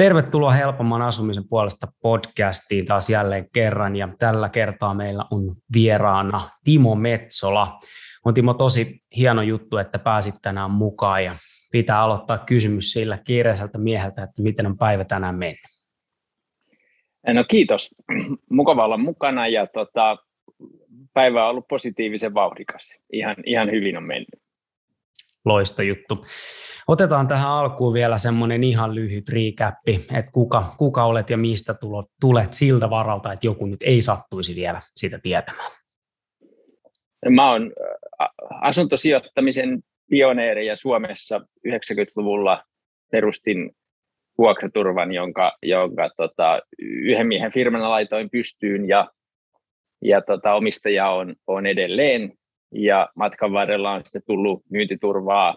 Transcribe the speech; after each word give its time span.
Tervetuloa 0.00 0.50
Helpomman 0.50 1.02
asumisen 1.02 1.48
puolesta 1.48 1.86
podcastiin 2.02 2.86
taas 2.86 3.10
jälleen 3.10 3.50
kerran 3.52 3.96
ja 3.96 4.08
tällä 4.18 4.48
kertaa 4.48 4.94
meillä 4.94 5.24
on 5.30 5.56
vieraana 5.74 6.40
Timo 6.64 6.94
Metsola. 6.94 7.78
On 8.24 8.34
Timo 8.34 8.54
tosi 8.54 9.02
hieno 9.16 9.42
juttu, 9.42 9.76
että 9.76 9.98
pääsit 9.98 10.34
tänään 10.42 10.70
mukaan 10.70 11.24
ja 11.24 11.32
pitää 11.72 12.00
aloittaa 12.00 12.38
kysymys 12.38 12.92
sillä 12.92 13.18
kiireiseltä 13.18 13.78
mieheltä, 13.78 14.22
että 14.22 14.42
miten 14.42 14.66
on 14.66 14.78
päivä 14.78 15.04
tänään 15.04 15.34
mennyt. 15.34 15.70
No 17.26 17.44
kiitos. 17.44 17.94
Mukava 18.50 18.84
olla 18.84 18.98
mukana 18.98 19.48
ja 19.48 19.66
tota, 19.66 20.16
päivä 21.14 21.44
on 21.44 21.50
ollut 21.50 21.68
positiivisen 21.68 22.34
vauhdikas. 22.34 23.00
Ihan, 23.12 23.36
ihan 23.46 23.70
hyvin 23.70 23.96
on 23.96 24.04
mennyt. 24.04 24.39
Loista 25.44 25.82
juttu. 25.82 26.24
Otetaan 26.88 27.28
tähän 27.28 27.50
alkuun 27.50 27.94
vielä 27.94 28.18
semmoinen 28.18 28.64
ihan 28.64 28.94
lyhyt 28.94 29.28
riikäppi, 29.28 29.94
että 29.94 30.30
kuka, 30.32 30.74
kuka 30.78 31.04
olet 31.04 31.30
ja 31.30 31.36
mistä 31.36 31.74
tulot, 31.74 32.06
tulet 32.20 32.54
siltä 32.54 32.90
varalta, 32.90 33.32
että 33.32 33.46
joku 33.46 33.66
nyt 33.66 33.82
ei 33.82 34.02
sattuisi 34.02 34.56
vielä 34.56 34.82
sitä 34.96 35.18
tietämään. 35.18 35.70
Mä 37.30 37.50
oon 37.50 37.72
asuntosijoittamisen 38.60 39.80
pioneereja 40.10 40.76
Suomessa 40.76 41.38
90-luvulla 41.68 42.64
perustin 43.10 43.70
vuokraturvan, 44.38 45.12
jonka, 45.12 45.52
jonka 45.62 46.10
tota, 46.16 46.60
yhden 46.78 47.26
miehen 47.26 47.52
firmana 47.52 47.90
laitoin 47.90 48.30
pystyyn 48.30 48.88
ja, 48.88 49.08
ja 50.02 50.22
tota, 50.22 50.54
omistaja 50.54 51.10
on, 51.10 51.34
on 51.46 51.66
edelleen. 51.66 52.32
Ja 52.72 53.08
matkan 53.14 53.52
varrella 53.52 53.92
on 53.92 54.00
sitten 54.04 54.22
tullut 54.26 54.62
myyntiturvaa, 54.70 55.56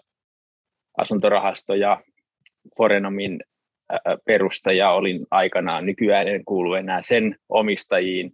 asuntorahastoja, 0.97 2.01
Forenomin 2.77 3.39
perustaja 4.25 4.91
olin 4.91 5.25
aikanaan, 5.31 5.85
nykyään 5.85 6.27
en 6.27 6.45
kuulu 6.45 6.73
enää 6.73 7.01
sen 7.01 7.35
omistajiin. 7.49 8.31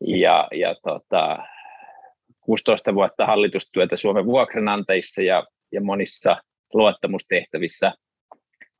Ja, 0.00 0.48
ja 0.52 0.74
tota, 0.82 1.38
16 2.40 2.94
vuotta 2.94 3.26
hallitustyötä 3.26 3.96
Suomen 3.96 4.26
vuokranantajissa 4.26 5.22
ja, 5.22 5.46
ja 5.72 5.80
monissa 5.80 6.36
luottamustehtävissä 6.74 7.92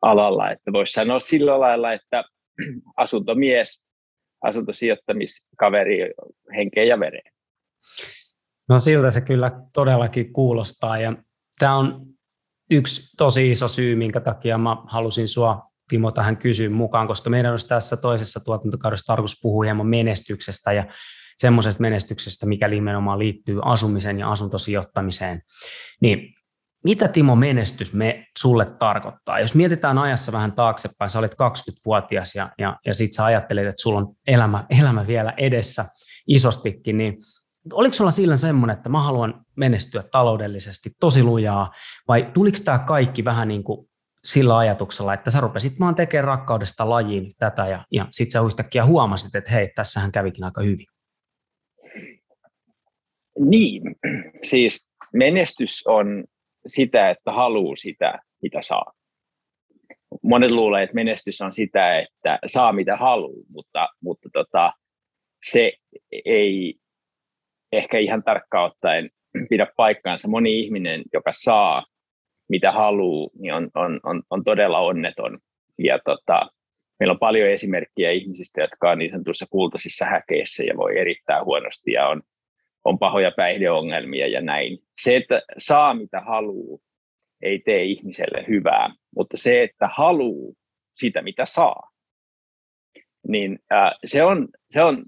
alalla. 0.03 0.51
Että 0.51 0.73
voisi 0.73 0.93
sanoa 0.93 1.21
sillä 1.21 1.61
lailla, 1.61 1.93
että 1.93 2.25
asuntomies, 2.97 3.85
asuntosijoittamiskaveri 4.43 5.99
henkeen 6.57 6.89
ja 6.89 7.01
vereen. 7.01 7.33
No 8.69 8.81
siltä 8.81 9.11
se 9.11 9.21
kyllä 9.21 9.61
todellakin 9.73 10.33
kuulostaa 10.33 10.99
ja 10.99 11.13
tämä 11.59 11.77
on 11.77 12.07
yksi 12.71 13.17
tosi 13.17 13.51
iso 13.51 13.69
syy, 13.69 13.97
minkä 13.97 14.21
takia 14.21 14.59
mä 14.59 14.77
halusin 14.87 15.29
sua 15.29 15.63
Timo 15.89 16.11
tähän 16.11 16.37
kysyä 16.37 16.71
mukaan, 16.71 17.07
koska 17.07 17.31
meidän 17.31 17.51
olisi 17.51 17.69
tässä 17.69 17.97
toisessa 17.97 18.41
tuotantokaudessa 18.41 19.07
tarkoitus 19.07 19.39
puhua 19.43 19.65
hieman 19.65 19.87
menestyksestä 19.87 20.73
ja 20.73 20.87
semmoisesta 21.39 21.83
menestyksestä, 21.83 22.47
mikä 22.47 22.69
nimenomaan 22.69 23.19
liittyy 23.19 23.61
asumiseen 23.65 24.19
ja 24.19 24.31
asuntosijoittamiseen. 24.31 25.43
Niin 26.01 26.35
mitä 26.85 27.09
Timo 27.09 27.37
menestys 27.37 27.93
me 27.93 28.27
sulle 28.39 28.67
tarkoittaa? 28.79 29.41
Jos 29.41 29.55
mietitään 29.55 29.99
ajassa 29.99 30.33
vähän 30.33 30.53
taaksepäin, 30.53 31.11
sä 31.11 31.19
olet 31.19 31.33
20-vuotias 31.33 32.35
ja, 32.35 32.51
ja, 32.59 32.77
ja 32.87 32.95
sit 32.95 33.13
sä 33.13 33.25
ajattelet, 33.25 33.67
että 33.67 33.83
sulla 33.83 33.99
on 33.99 34.15
elämä, 34.27 34.65
elämä 34.81 35.07
vielä 35.07 35.35
edessä 35.37 35.85
isostikin, 36.29 36.99
niin 36.99 37.19
oliko 37.73 37.95
sulla 37.95 38.11
sillä 38.11 38.37
semmoinen, 38.37 38.77
että 38.77 38.89
mä 38.89 39.01
haluan 39.01 39.45
menestyä 39.57 40.03
taloudellisesti 40.13 40.91
tosi 41.01 41.23
lujaa, 41.23 41.71
vai 42.09 42.31
tuliko 42.35 42.57
tämä 42.65 42.79
kaikki 42.79 43.25
vähän 43.25 43.49
niin 43.49 43.65
kuin 43.65 43.89
sillä 44.25 44.59
ajatuksella, 44.59 45.15
että 45.15 45.31
sä 45.31 45.41
rupesit 45.41 45.81
vaan 45.81 45.95
tekemään 45.95 46.25
rakkaudesta 46.25 46.91
lajiin 46.91 47.33
tätä, 47.39 47.67
ja, 47.67 47.85
ja 47.93 48.07
sitten 48.11 48.33
sä 48.33 48.47
yhtäkkiä 48.47 48.85
huomasit, 48.85 49.35
että 49.35 49.51
hei, 49.51 49.71
tässähän 49.75 50.13
kävikin 50.13 50.45
aika 50.45 50.63
hyvin. 50.63 50.87
Niin, 53.39 53.83
siis 54.43 54.89
menestys 55.13 55.87
on 55.87 56.25
sitä, 56.67 57.11
että 57.11 57.33
haluaa 57.33 57.77
sitä, 57.77 58.19
mitä 58.43 58.63
saa. 58.63 58.93
Monet 60.23 60.51
luulee, 60.51 60.83
että 60.83 60.95
menestys 60.95 61.41
on 61.41 61.53
sitä, 61.53 61.99
että 61.99 62.39
saa 62.47 62.73
mitä 62.73 62.97
haluaa, 62.97 63.45
mutta, 63.49 63.89
mutta 64.01 64.29
tota, 64.33 64.73
se 65.51 65.73
ei 66.25 66.75
ehkä 67.77 67.99
ihan 67.99 68.23
tarkkaan 68.23 68.71
ottaen 68.71 69.11
pidä 69.51 69.67
paikkaansa. 69.77 70.29
Moni 70.29 70.61
ihminen, 70.61 71.03
joka 71.13 71.31
saa 71.35 71.85
mitä 72.49 72.73
haluaa, 72.73 73.31
niin 73.39 73.55
on, 73.55 73.71
on, 73.75 74.01
on, 74.03 74.23
on 74.31 74.45
todella 74.45 74.79
onneton. 74.79 75.39
Ja 75.79 75.99
tota, 76.05 76.51
meillä 77.01 77.13
on 77.13 77.19
paljon 77.19 77.49
esimerkkejä 77.49 78.11
ihmisistä, 78.11 78.61
jotka 78.61 78.91
on 78.91 78.99
niin 78.99 79.11
sanotussa 79.11 79.47
kultaisissa 79.51 80.05
häkeissä 80.05 80.65
ja 80.65 80.77
voi 80.77 80.99
erittäin 80.99 81.45
huonosti 81.45 81.93
ja 81.93 82.09
on, 82.09 82.23
on 82.85 82.99
pahoja 82.99 83.31
päihdeongelmia 83.37 84.27
ja 84.27 84.41
näin. 84.41 84.79
Se, 84.97 85.17
että 85.17 85.43
saa 85.59 85.95
mitä 85.95 86.21
haluaa, 86.21 86.79
ei 87.43 87.59
tee 87.59 87.85
ihmiselle 87.85 88.45
hyvää, 88.49 88.95
mutta 89.17 89.37
se, 89.37 89.63
että 89.63 89.89
haluaa 89.97 90.55
sitä, 90.95 91.23
mitä 91.23 91.45
saa, 91.45 91.91
niin 93.29 93.59
äh, 93.73 93.93
se, 94.05 94.25
on, 94.25 94.49
se 94.71 94.83
on 94.83 95.05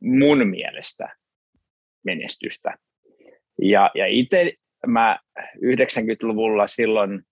mun 0.00 0.48
mielestä 0.48 1.16
menestystä. 2.06 2.74
Ja, 3.62 3.90
ja 3.94 4.06
itse 4.06 4.52
mä 4.86 5.18
90-luvulla 5.56 6.66
silloin 6.66 7.22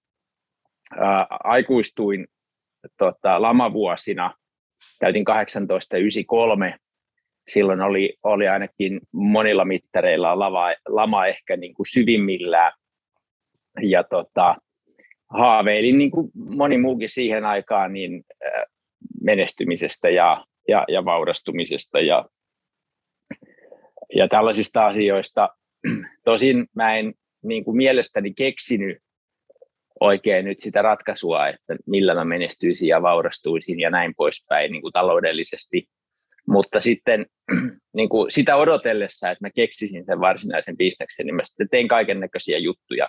ää, 0.96 1.26
aikuistuin 1.30 2.26
tota, 2.98 3.42
lamavuosina, 3.42 4.34
täytin 4.98 5.24
18 5.24 5.96
93, 5.96 6.76
silloin 7.48 7.80
oli, 7.80 8.14
oli 8.22 8.48
ainakin 8.48 9.00
monilla 9.12 9.64
mittareilla 9.64 10.38
lava, 10.38 10.74
lama 10.88 11.26
ehkä 11.26 11.56
niin 11.56 11.74
kuin 11.74 11.86
syvimmillään. 11.86 12.72
Ja 13.82 14.04
tota, 14.04 14.56
haaveilin 15.30 15.98
niin 15.98 16.10
kuin 16.10 16.30
moni 16.34 16.78
muukin 16.78 17.08
siihen 17.08 17.44
aikaan 17.44 17.92
niin, 17.92 18.24
menestymisestä 19.22 20.10
ja, 20.10 20.44
ja, 20.68 20.84
ja 20.88 21.04
vaurastumisesta 21.04 22.00
ja 22.00 22.24
ja 24.16 24.28
tällaisista 24.28 24.86
asioista. 24.86 25.48
Tosin 26.24 26.66
mä 26.76 26.96
en 26.96 27.14
niin 27.42 27.64
kuin 27.64 27.76
mielestäni 27.76 28.34
keksinyt 28.34 28.98
oikein 30.00 30.44
nyt 30.44 30.60
sitä 30.60 30.82
ratkaisua, 30.82 31.48
että 31.48 31.76
millä 31.86 32.14
mä 32.14 32.24
menestyisin 32.24 32.88
ja 32.88 33.02
vaurastuisin 33.02 33.80
ja 33.80 33.90
näin 33.90 34.14
poispäin 34.16 34.72
niin 34.72 34.82
kuin 34.82 34.92
taloudellisesti. 34.92 35.88
Mutta 36.48 36.80
sitten 36.80 37.26
niin 37.96 38.08
kuin 38.08 38.30
sitä 38.30 38.56
odotellessa, 38.56 39.30
että 39.30 39.44
mä 39.44 39.50
keksisin 39.50 40.04
sen 40.04 40.20
varsinaisen 40.20 40.76
bisneksen, 40.76 41.26
niin 41.26 41.34
mä 41.34 41.44
sitten 41.44 41.68
tein 41.70 41.88
kaiken 41.88 42.20
näköisiä 42.20 42.58
juttuja. 42.58 43.08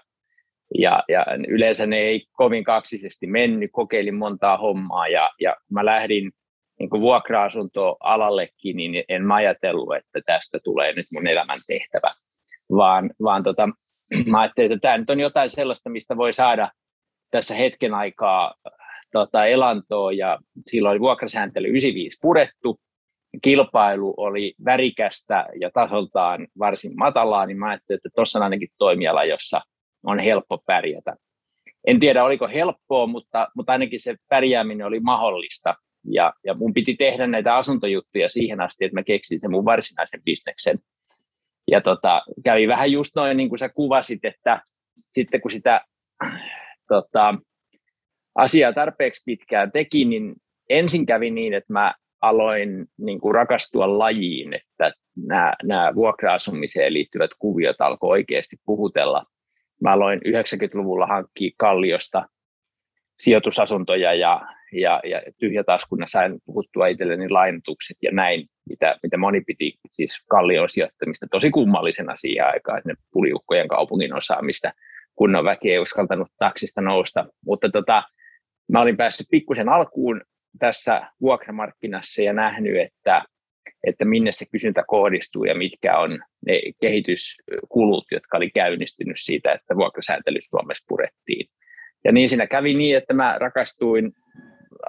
Ja, 0.78 1.04
ja 1.10 1.26
yleensä 1.48 1.88
ne 1.88 1.98
ei 1.98 2.26
kovin 2.32 2.64
kaksisesti 2.64 3.28
mennyt, 3.28 3.70
kokeilin 3.74 4.16
montaa 4.16 4.58
hommaa 4.58 5.08
ja, 5.08 5.30
ja 5.40 5.56
mä 5.72 5.86
lähdin 5.86 6.32
niin 6.80 6.90
kuin 6.90 7.02
vuokra-asuntoalallekin, 7.02 8.78
niin 8.78 9.04
en 9.10 9.26
mä 9.26 9.36
ajatellut, 9.36 9.96
että 9.96 10.22
tästä 10.26 10.60
tulee 10.64 10.94
nyt 10.94 11.06
mun 11.14 11.28
elämän 11.28 11.60
tehtävä, 11.68 12.14
vaan, 12.72 13.10
vaan 13.24 13.44
tota, 13.44 13.70
mä 14.32 14.42
ajattelin, 14.42 14.72
että 14.72 14.88
tämä 14.88 14.98
nyt 14.98 15.10
on 15.10 15.20
jotain 15.20 15.50
sellaista, 15.50 15.90
mistä 15.90 16.18
voi 16.18 16.34
saada 16.34 16.72
tässä 17.32 17.56
hetken 17.56 17.94
aikaa 17.94 18.54
tota, 19.12 19.46
elantoa, 19.46 20.12
ja 20.12 20.40
silloin 20.68 21.00
vuokrasääntely 21.00 21.68
95 21.68 22.18
purettu, 22.22 22.80
kilpailu 23.42 24.14
oli 24.18 24.54
värikästä 24.66 25.46
ja 25.62 25.72
tasoltaan 25.74 26.48
varsin 26.60 26.92
matalaa, 26.98 27.46
niin 27.46 27.60
mä 27.60 27.70
ajattelin, 27.70 27.98
että 27.98 28.10
tuossa 28.16 28.40
on 28.40 28.44
ainakin 28.44 28.70
toimiala, 28.78 29.24
jossa 29.24 29.62
on 30.04 30.20
helppo 30.20 30.58
pärjätä. 30.66 31.16
En 31.88 32.00
tiedä, 32.00 32.24
oliko 32.24 32.48
helppoa, 32.48 33.08
mutta, 33.08 33.48
mutta 33.56 33.72
ainakin 33.72 34.00
se 34.00 34.16
pärjääminen 34.30 34.88
oli 34.88 35.00
mahdollista. 35.00 35.76
Ja, 36.12 36.34
ja 36.44 36.54
mun 36.54 36.74
piti 36.74 36.96
tehdä 36.96 37.28
näitä 37.28 37.56
asuntojuttuja 37.56 38.30
siihen 38.30 38.62
asti, 38.62 38.86
että 38.86 38.96
mä 38.96 39.04
keksin 39.04 39.40
sen 39.40 39.52
mun 39.52 39.66
varsinaisen 39.66 40.24
bisneksen. 40.24 40.80
Ja 41.72 41.82
tota, 41.82 42.22
kävi 42.44 42.68
vähän 42.68 42.92
just 42.92 43.16
noin, 43.16 43.38
niin 43.38 43.50
kuin 43.50 43.60
sä 43.60 43.70
kuvasit, 43.70 44.26
että 44.26 44.62
sitten 45.14 45.42
kun 45.42 45.52
sitä 45.52 45.82
tota, 46.88 47.36
asiaa 48.36 48.74
tarpeeksi 48.74 49.24
pitkään 49.26 49.72
teki, 49.72 50.06
niin 50.06 50.36
ensin 50.70 51.06
kävi 51.06 51.32
niin, 51.32 51.54
että 51.54 51.74
mä 51.74 51.94
aloin 52.22 52.86
niin 52.98 53.20
kuin 53.20 53.36
rakastua 53.36 54.00
lajiin, 54.00 54.54
että 54.54 54.94
nämä, 55.28 55.54
nämä 55.64 55.96
vuokra-asumiseen 55.96 56.94
liittyvät 56.94 57.32
kuviot 57.40 57.82
alkoi 57.82 58.10
oikeasti 58.10 58.56
puhutella. 58.66 59.24
Mä 59.82 59.94
aloin 59.94 60.20
90-luvulla 60.20 61.08
hankkia 61.08 61.52
Kalliosta 61.58 62.30
sijoitusasuntoja 63.20 64.14
ja, 64.14 64.42
ja, 64.72 65.02
ja 65.04 65.22
tyhjätaskuna 65.40 66.06
sain 66.08 66.40
puhuttua 66.46 66.88
itselleni 66.88 67.30
lainatukset 67.30 67.98
ja 68.02 68.12
näin, 68.12 68.48
mitä, 68.70 68.98
mitä 69.04 69.18
moni 69.18 69.42
piti 69.42 69.74
siis 69.92 70.26
kallion 70.30 70.70
sijoittamista 70.70 71.28
tosi 71.32 71.52
kummallisena 71.52 72.16
siihen 72.16 72.46
aikaan, 72.46 72.78
että 72.78 72.90
ne 72.90 72.96
puliukkojen 73.12 73.68
kaupungin 73.68 74.14
osaamista 74.14 74.72
kunnon 75.16 75.46
väki 75.46 75.72
ei 75.72 75.80
uskaltanut 75.80 76.28
taksista 76.40 76.82
nousta. 76.82 77.26
Mutta 77.46 77.70
tota, 77.70 78.04
mä 78.72 78.82
olin 78.82 78.98
päässyt 78.98 79.28
pikkusen 79.32 79.70
alkuun 79.70 80.22
tässä 80.60 81.02
vuokramarkkinassa 81.22 82.22
ja 82.22 82.34
nähnyt, 82.34 82.78
että, 82.78 83.24
että 83.88 84.06
minne 84.06 84.32
se 84.32 84.46
kysyntä 84.52 84.84
kohdistuu 84.88 85.44
ja 85.44 85.56
mitkä 85.56 85.98
on 85.98 86.20
ne 86.46 86.62
kehityskulut, 86.82 88.06
jotka 88.12 88.38
oli 88.38 88.50
käynnistynyt 88.52 89.18
siitä, 89.20 89.54
että 89.54 89.76
vuokrasääntely 89.76 90.38
Suomessa 90.42 90.86
purettiin. 90.88 91.48
Ja 92.06 92.12
niin 92.12 92.30
siinä 92.30 92.48
kävi 92.48 92.74
niin, 92.74 92.98
että 92.98 93.14
mä 93.14 93.36
rakastuin 93.40 94.12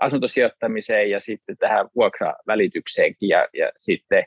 asuntosijoittamiseen 0.00 1.10
ja 1.10 1.20
sitten 1.20 1.56
tähän 1.56 1.88
vuokravälitykseenkin 1.96 3.28
ja, 3.28 3.48
ja 3.52 3.72
sitten 3.76 4.24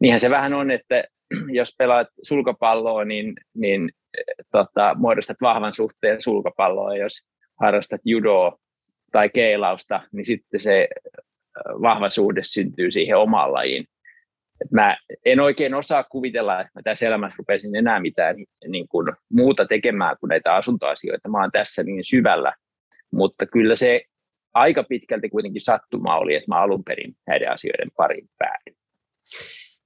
niinhän 0.00 0.20
se 0.20 0.30
vähän 0.30 0.54
on, 0.54 0.70
että 0.70 1.04
jos 1.58 1.74
pelaat 1.78 2.08
sulkapalloa, 2.22 3.04
niin, 3.04 3.34
niin 3.54 3.90
tota, 4.52 4.94
muodostat 4.98 5.36
vahvan 5.40 5.72
suhteen 5.72 6.22
sulkapalloa, 6.22 6.96
ja 6.96 7.02
jos 7.02 7.26
harrastat 7.60 8.00
judoa 8.04 8.58
tai 9.12 9.28
keilausta, 9.28 10.00
niin 10.12 10.24
sitten 10.24 10.60
se 10.60 10.88
vahva 11.82 12.10
suhde 12.10 12.40
syntyy 12.44 12.90
siihen 12.90 13.16
omaan 13.16 13.52
lajiin. 13.52 13.86
Mä 14.70 14.96
en 15.24 15.40
oikein 15.40 15.74
osaa 15.74 16.04
kuvitella, 16.04 16.60
että 16.60 16.70
mä 16.74 16.82
tässä 16.82 17.06
elämässä 17.06 17.36
rupesin 17.38 17.76
enää 17.76 18.00
mitään 18.00 18.36
niin 18.68 18.88
kuin 18.88 19.12
muuta 19.32 19.66
tekemään 19.66 20.16
kuin 20.20 20.28
näitä 20.28 20.54
asuntoasioita. 20.54 21.28
Mä 21.28 21.40
oon 21.40 21.52
tässä 21.52 21.82
niin 21.82 22.04
syvällä, 22.04 22.52
mutta 23.12 23.46
kyllä 23.46 23.76
se 23.76 24.00
aika 24.54 24.84
pitkälti 24.84 25.28
kuitenkin 25.28 25.60
sattuma 25.60 26.16
oli, 26.16 26.34
että 26.34 26.48
mä 26.48 26.62
alun 26.62 26.84
perin 26.84 27.16
näiden 27.26 27.52
asioiden 27.52 27.90
parin 27.96 28.28
päädyin. 28.38 28.76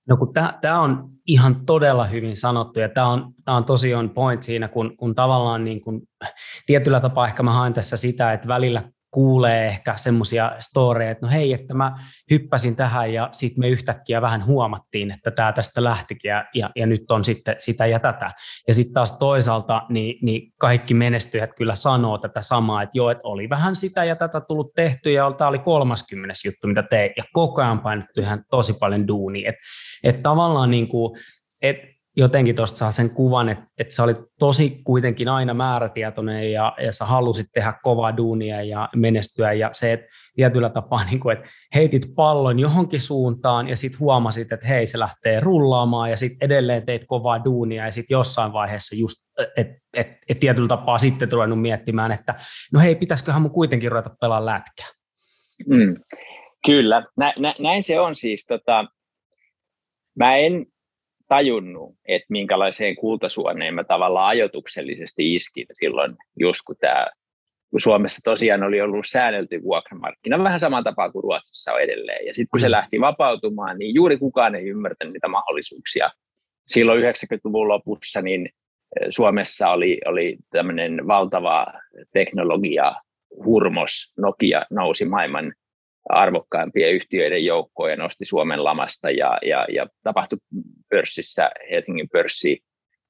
No 0.09 0.17
kun 0.17 0.33
tämä 0.61 0.81
on 0.81 1.09
ihan 1.27 1.67
todella 1.67 2.05
hyvin 2.05 2.37
sanottu 2.37 2.81
ja 2.81 2.89
tämä 2.89 3.07
on, 3.07 3.35
on 3.47 3.65
tosi 3.65 3.95
on 3.95 4.11
point 4.11 4.43
siinä, 4.43 4.69
kun, 4.69 4.97
kun 4.97 5.15
tavallaan 5.15 5.65
niin 5.65 5.81
kun, 5.81 6.03
tietyllä 6.67 7.01
tapaa 7.01 7.27
ehkä 7.27 7.43
mä 7.43 7.53
haen 7.53 7.73
tässä 7.73 7.97
sitä, 7.97 8.33
että 8.33 8.49
välillä 8.49 8.83
kuulee 9.11 9.67
ehkä 9.67 9.97
semmoisia 9.97 10.53
storeja, 10.61 11.11
että 11.11 11.27
no 11.27 11.33
hei, 11.33 11.53
että 11.53 11.75
mä 11.75 11.99
hyppäsin 12.31 12.77
tähän 12.77 13.13
ja 13.13 13.29
sitten 13.33 13.61
me 13.61 13.69
yhtäkkiä 13.69 14.23
vähän 14.23 14.47
huomattiin, 14.47 15.11
että 15.11 15.31
tämä 15.31 15.53
tästä 15.53 15.85
lähtikin 15.85 16.29
ja, 16.29 16.45
ja, 16.55 16.71
ja 16.77 16.87
nyt 16.87 17.11
on 17.11 17.25
sitten 17.25 17.57
sitä 17.59 17.87
ja 17.87 18.01
tätä. 18.01 18.31
Ja 18.69 18.75
sitten 18.75 18.95
taas 18.95 19.19
toisaalta 19.19 19.83
niin, 19.89 20.19
niin 20.23 20.53
kaikki 20.59 20.95
menestyjät 20.95 21.51
kyllä 21.57 21.75
sanoo 21.75 22.19
tätä 22.19 22.41
samaa, 22.41 22.83
että 22.83 22.99
joo, 22.99 23.11
että 23.11 23.29
oli 23.29 23.49
vähän 23.49 23.77
sitä 23.77 24.05
ja 24.05 24.17
tätä 24.17 24.41
tullut 24.41 24.75
tehty 24.75 25.13
ja 25.13 25.33
tämä 25.39 25.49
oli 25.49 25.59
30 25.59 26.35
juttu, 26.45 26.67
mitä 26.67 26.83
tein 26.83 27.11
ja 27.17 27.25
koko 27.33 27.63
ajan 27.63 27.81
painettu 27.81 28.21
ihan 28.21 28.45
tosi 28.51 28.73
paljon 28.73 29.09
duunia. 29.09 29.49
Että 29.49 29.61
et 30.05 30.23
tavallaan 30.23 30.71
niin 30.71 30.89
kuin, 30.89 31.19
että 31.63 31.98
jotenkin 32.19 32.55
tuosta 32.55 32.79
saa 32.79 32.91
sen 32.91 33.11
kuvan, 33.11 33.49
että, 33.49 33.65
että 33.79 33.95
sä 33.95 34.03
olit 34.03 34.19
tosi 34.39 34.81
kuitenkin 34.85 35.29
aina 35.29 35.55
määrätietoinen 35.55 36.53
ja, 36.53 36.75
ja 36.85 36.93
sä 36.93 37.05
halusit 37.05 37.47
tehdä 37.53 37.75
kovaa 37.83 38.17
duunia 38.17 38.63
ja 38.63 38.89
menestyä 38.97 39.53
ja 39.53 39.71
se, 39.73 39.93
että 39.93 40.07
tietyllä 40.35 40.71
tapaa 40.71 41.05
niin 41.11 41.21
kuin, 41.21 41.37
että 41.37 41.49
heitit 41.75 42.13
pallon 42.17 42.59
johonkin 42.59 43.01
suuntaan 43.01 43.69
ja 43.69 43.77
sitten 43.77 44.01
huomasit, 44.01 44.53
että 44.53 44.67
hei 44.67 44.87
se 44.87 44.99
lähtee 44.99 45.41
rullaamaan 45.41 46.11
ja 46.11 46.17
sitten 46.17 46.47
edelleen 46.47 46.85
teit 46.85 47.05
kovaa 47.07 47.45
duunia 47.45 47.85
ja 47.85 47.91
sitten 47.91 48.15
jossain 48.15 48.53
vaiheessa 48.53 48.97
just, 48.97 49.17
että 49.57 49.75
et, 49.95 50.09
et 50.29 50.41
tietyllä 50.41 50.69
tapaa 50.69 50.99
sitten 50.99 51.33
ruvennut 51.33 51.61
miettimään, 51.61 52.13
että 52.13 52.35
no 52.73 52.81
hei, 52.81 52.95
pitäisiköhän 52.95 53.43
mun 53.43 53.51
kuitenkin 53.51 53.91
ruveta 53.91 54.11
pelaa 54.21 54.47
lätkää. 54.47 54.87
Mm, 55.67 55.97
kyllä, 56.67 57.03
nä, 57.19 57.33
nä, 57.39 57.55
näin 57.59 57.83
se 57.83 58.01
on 58.01 58.15
siis. 58.15 58.47
Tota, 58.47 58.85
mä 60.19 60.37
en 60.37 60.67
tajunnut, 61.29 61.95
että 62.09 62.27
minkälaiseen 62.29 62.97
kultasuoneen 62.97 63.75
mä 63.75 63.85
tavallaan 63.85 64.29
ajotuksellisesti 64.29 65.35
iskin 65.35 65.67
silloin, 65.73 66.17
just 66.37 66.61
kun 66.67 66.77
tämä 66.81 67.07
kun 67.71 67.81
Suomessa 67.81 68.21
tosiaan 68.25 68.63
oli 68.63 68.81
ollut 68.81 69.07
säännelty 69.07 69.63
vuokramarkkina, 69.63 70.45
vähän 70.45 70.61
saman 70.61 70.85
tapaa 70.85 71.13
kuin 71.13 71.23
Ruotsissa 71.23 71.73
on 71.73 71.81
edelleen. 71.81 72.27
Ja 72.27 72.35
sitten 72.35 72.49
kun 72.51 72.61
se 72.61 72.67
mm. 72.67 72.71
lähti 72.71 73.01
vapautumaan, 73.01 73.79
niin 73.79 73.95
juuri 73.95 74.19
kukaan 74.19 74.55
ei 74.55 74.69
ymmärtänyt 74.69 75.13
niitä 75.13 75.29
mahdollisuuksia. 75.29 76.11
Silloin 76.67 77.03
90-luvun 77.03 77.69
lopussa 77.69 78.23
niin 78.23 78.47
eh, 78.47 79.07
Suomessa 79.11 79.71
oli, 79.71 80.01
oli 80.07 80.37
tämmöinen 80.51 81.07
valtava 81.07 81.67
teknologia, 82.13 82.95
hurmos, 83.45 84.13
Nokia 84.19 84.67
nousi 84.71 85.05
maailman 85.05 85.53
arvokkaimpien 86.09 86.93
yhtiöiden 86.93 87.45
joukkoon 87.45 87.91
ja 87.91 87.97
nosti 87.97 88.25
Suomen 88.25 88.65
lamasta 88.65 89.11
ja, 89.11 89.39
ja, 89.43 89.67
ja 89.75 89.87
tapahtui 90.03 90.39
pörssissä, 90.91 91.51
Helsingin 91.71 92.09
pörssi 92.09 92.59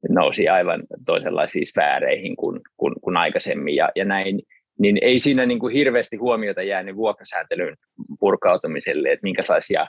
nousi 0.08 0.48
aivan 0.48 0.82
toisenlaisiin 1.06 1.66
sfääreihin 1.66 2.36
kuin, 2.36 2.60
kuin, 2.76 2.94
kuin 3.00 3.16
aikaisemmin 3.16 3.76
ja, 3.76 3.88
ja 3.94 4.04
näin, 4.04 4.40
niin 4.78 4.98
ei 5.02 5.18
siinä 5.18 5.46
niin 5.46 5.58
kuin 5.58 5.74
hirveästi 5.74 6.16
huomiota 6.16 6.62
jäänyt 6.62 6.96
vuokrasääntelyn 6.96 7.76
purkautumiselle, 8.20 9.08
että 9.08 9.22
minkälaisia 9.22 9.82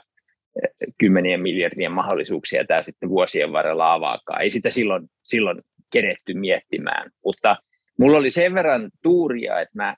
eh, 0.62 0.70
kymmenien 0.98 1.40
miljardien 1.40 1.92
mahdollisuuksia 1.92 2.64
tämä 2.64 2.82
sitten 2.82 3.08
vuosien 3.08 3.52
varrella 3.52 3.92
avaakaan. 3.92 4.42
Ei 4.42 4.50
sitä 4.50 4.70
silloin, 4.70 5.08
silloin 5.22 5.60
keretty 5.92 6.34
miettimään, 6.34 7.10
mutta 7.24 7.56
mulla 7.98 8.18
oli 8.18 8.30
sen 8.30 8.54
verran 8.54 8.90
tuuria, 9.02 9.60
että 9.60 9.76
mä 9.76 9.96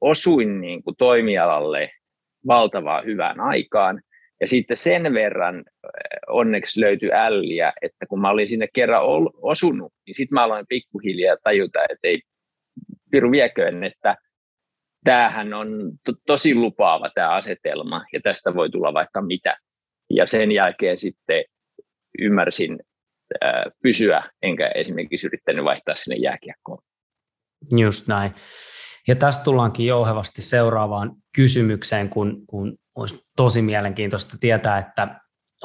osuin 0.00 0.60
niin 0.60 0.82
kuin 0.82 0.96
toimialalle 0.96 1.90
valtavaa 2.46 3.02
hyvään 3.02 3.40
aikaan. 3.40 4.02
Ja 4.40 4.48
sitten 4.48 4.76
sen 4.76 5.14
verran 5.14 5.58
eh, 5.58 5.90
onneksi 6.28 6.80
löytyi 6.80 7.10
älliä, 7.12 7.72
että 7.82 8.06
kun 8.06 8.20
mä 8.20 8.30
olin 8.30 8.48
sinne 8.48 8.68
kerran 8.74 9.02
osunut, 9.42 9.92
niin 10.06 10.14
sitten 10.14 10.34
mä 10.34 10.44
aloin 10.44 10.66
pikkuhiljaa 10.68 11.36
tajuta, 11.44 11.80
että 11.82 12.08
ei 12.08 12.22
piru 13.10 13.30
vieköön, 13.30 13.84
että 13.84 14.16
tämähän 15.04 15.54
on 15.54 15.68
to- 16.04 16.20
tosi 16.26 16.54
lupaava 16.54 17.10
tämä 17.14 17.34
asetelma 17.34 18.04
ja 18.12 18.20
tästä 18.20 18.54
voi 18.54 18.70
tulla 18.70 18.94
vaikka 18.94 19.22
mitä. 19.22 19.56
Ja 20.10 20.26
sen 20.26 20.52
jälkeen 20.52 20.98
sitten 20.98 21.44
ymmärsin 22.18 22.78
äh, 23.44 23.64
pysyä, 23.82 24.22
enkä 24.42 24.68
esimerkiksi 24.74 25.26
yrittänyt 25.26 25.64
vaihtaa 25.64 25.94
sinne 25.94 26.16
jääkiekkoon. 26.16 26.82
Just 27.76 28.08
näin. 28.08 28.32
Ja 29.08 29.16
tästä 29.16 29.44
tullaankin 29.44 29.86
jouhevasti 29.86 30.42
seuraavaan 30.42 31.12
kysymykseen, 31.36 32.08
kun, 32.08 32.46
kun 32.46 32.76
olisi 33.00 33.18
tosi 33.36 33.62
mielenkiintoista 33.62 34.36
tietää, 34.40 34.78
että 34.78 35.20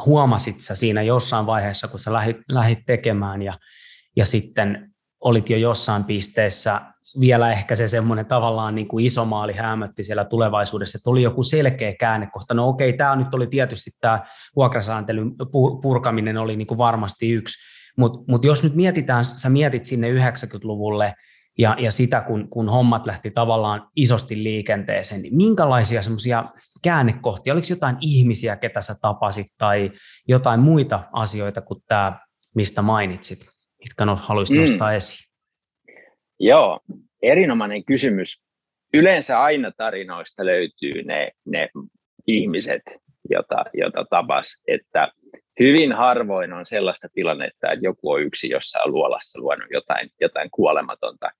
huomasit 0.05 0.61
sä 0.61 0.75
siinä 0.75 1.01
jossain 1.01 1.45
vaiheessa, 1.45 1.87
kun 1.87 1.99
sä 1.99 2.13
lähit, 2.13 2.37
lähit 2.49 2.79
tekemään 2.85 3.41
ja, 3.41 3.53
ja 4.15 4.25
sitten 4.25 4.91
olit 5.19 5.49
jo 5.49 5.57
jossain 5.57 6.03
pisteessä, 6.03 6.81
vielä 7.19 7.51
ehkä 7.51 7.75
se 7.75 7.87
semmoinen 7.87 8.25
tavallaan 8.25 8.75
niin 8.75 8.87
kuin 8.87 9.05
iso 9.05 9.25
maali 9.25 9.53
hämötti 9.53 10.03
siellä 10.03 10.25
tulevaisuudessa, 10.25 10.97
että 10.97 11.09
oli 11.09 11.21
joku 11.21 11.43
selkeä 11.43 11.93
käännekohta. 11.99 12.53
No 12.53 12.67
okei, 12.67 12.93
tämä 12.93 13.15
nyt 13.15 13.33
oli 13.33 13.47
tietysti 13.47 13.91
tämä 14.01 14.25
vuokrasääntelyn 14.55 15.31
purkaminen 15.81 16.37
oli 16.37 16.55
niin 16.55 16.67
kuin 16.67 16.77
varmasti 16.77 17.31
yksi, 17.31 17.57
mutta 17.97 18.19
mut 18.27 18.43
jos 18.45 18.63
nyt 18.63 18.75
mietitään, 18.75 19.25
sä 19.25 19.49
mietit 19.49 19.85
sinne 19.85 20.11
90-luvulle, 20.11 21.13
ja, 21.57 21.75
ja 21.79 21.91
sitä, 21.91 22.21
kun, 22.21 22.49
kun 22.49 22.69
hommat 22.69 23.05
lähti 23.05 23.31
tavallaan 23.31 23.87
isosti 23.95 24.43
liikenteeseen, 24.43 25.21
niin 25.21 25.35
minkälaisia 25.35 26.01
semmoisia 26.01 26.43
käännekohtia, 26.83 27.53
oliko 27.53 27.67
jotain 27.69 27.97
ihmisiä, 28.01 28.55
ketä 28.55 28.81
sä 28.81 28.95
tapasit, 29.01 29.47
tai 29.57 29.91
jotain 30.27 30.59
muita 30.59 30.99
asioita 31.13 31.61
kuin 31.61 31.83
tämä, 31.87 32.19
mistä 32.55 32.81
mainitsit, 32.81 33.39
mitkä 33.79 34.05
haluaisit 34.15 34.57
mm. 34.57 34.61
nostaa 34.61 34.93
esiin? 34.93 35.31
Joo, 36.39 36.79
erinomainen 37.21 37.85
kysymys. 37.85 38.41
Yleensä 38.93 39.41
aina 39.41 39.71
tarinoista 39.77 40.45
löytyy 40.45 41.03
ne, 41.03 41.31
ne 41.45 41.69
ihmiset, 42.27 42.81
jota, 43.29 43.65
jota 43.73 44.05
tapas, 44.09 44.63
että 44.67 45.11
hyvin 45.59 45.93
harvoin 45.93 46.53
on 46.53 46.65
sellaista 46.65 47.07
tilannetta, 47.13 47.71
että 47.71 47.85
joku 47.85 48.11
on 48.11 48.21
yksi 48.21 48.49
jossain 48.49 48.91
luolassa 48.91 49.39
luonut 49.39 49.67
jotain, 49.71 50.09
jotain 50.21 50.49
kuolematonta 50.51 51.31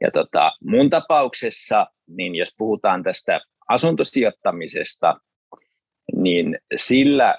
ja 0.00 0.10
tota, 0.10 0.52
mun 0.64 0.90
tapauksessa, 0.90 1.86
niin 2.06 2.34
jos 2.34 2.54
puhutaan 2.58 3.02
tästä 3.02 3.40
asuntosijoittamisesta, 3.68 5.20
niin 6.16 6.58
sillä 6.76 7.38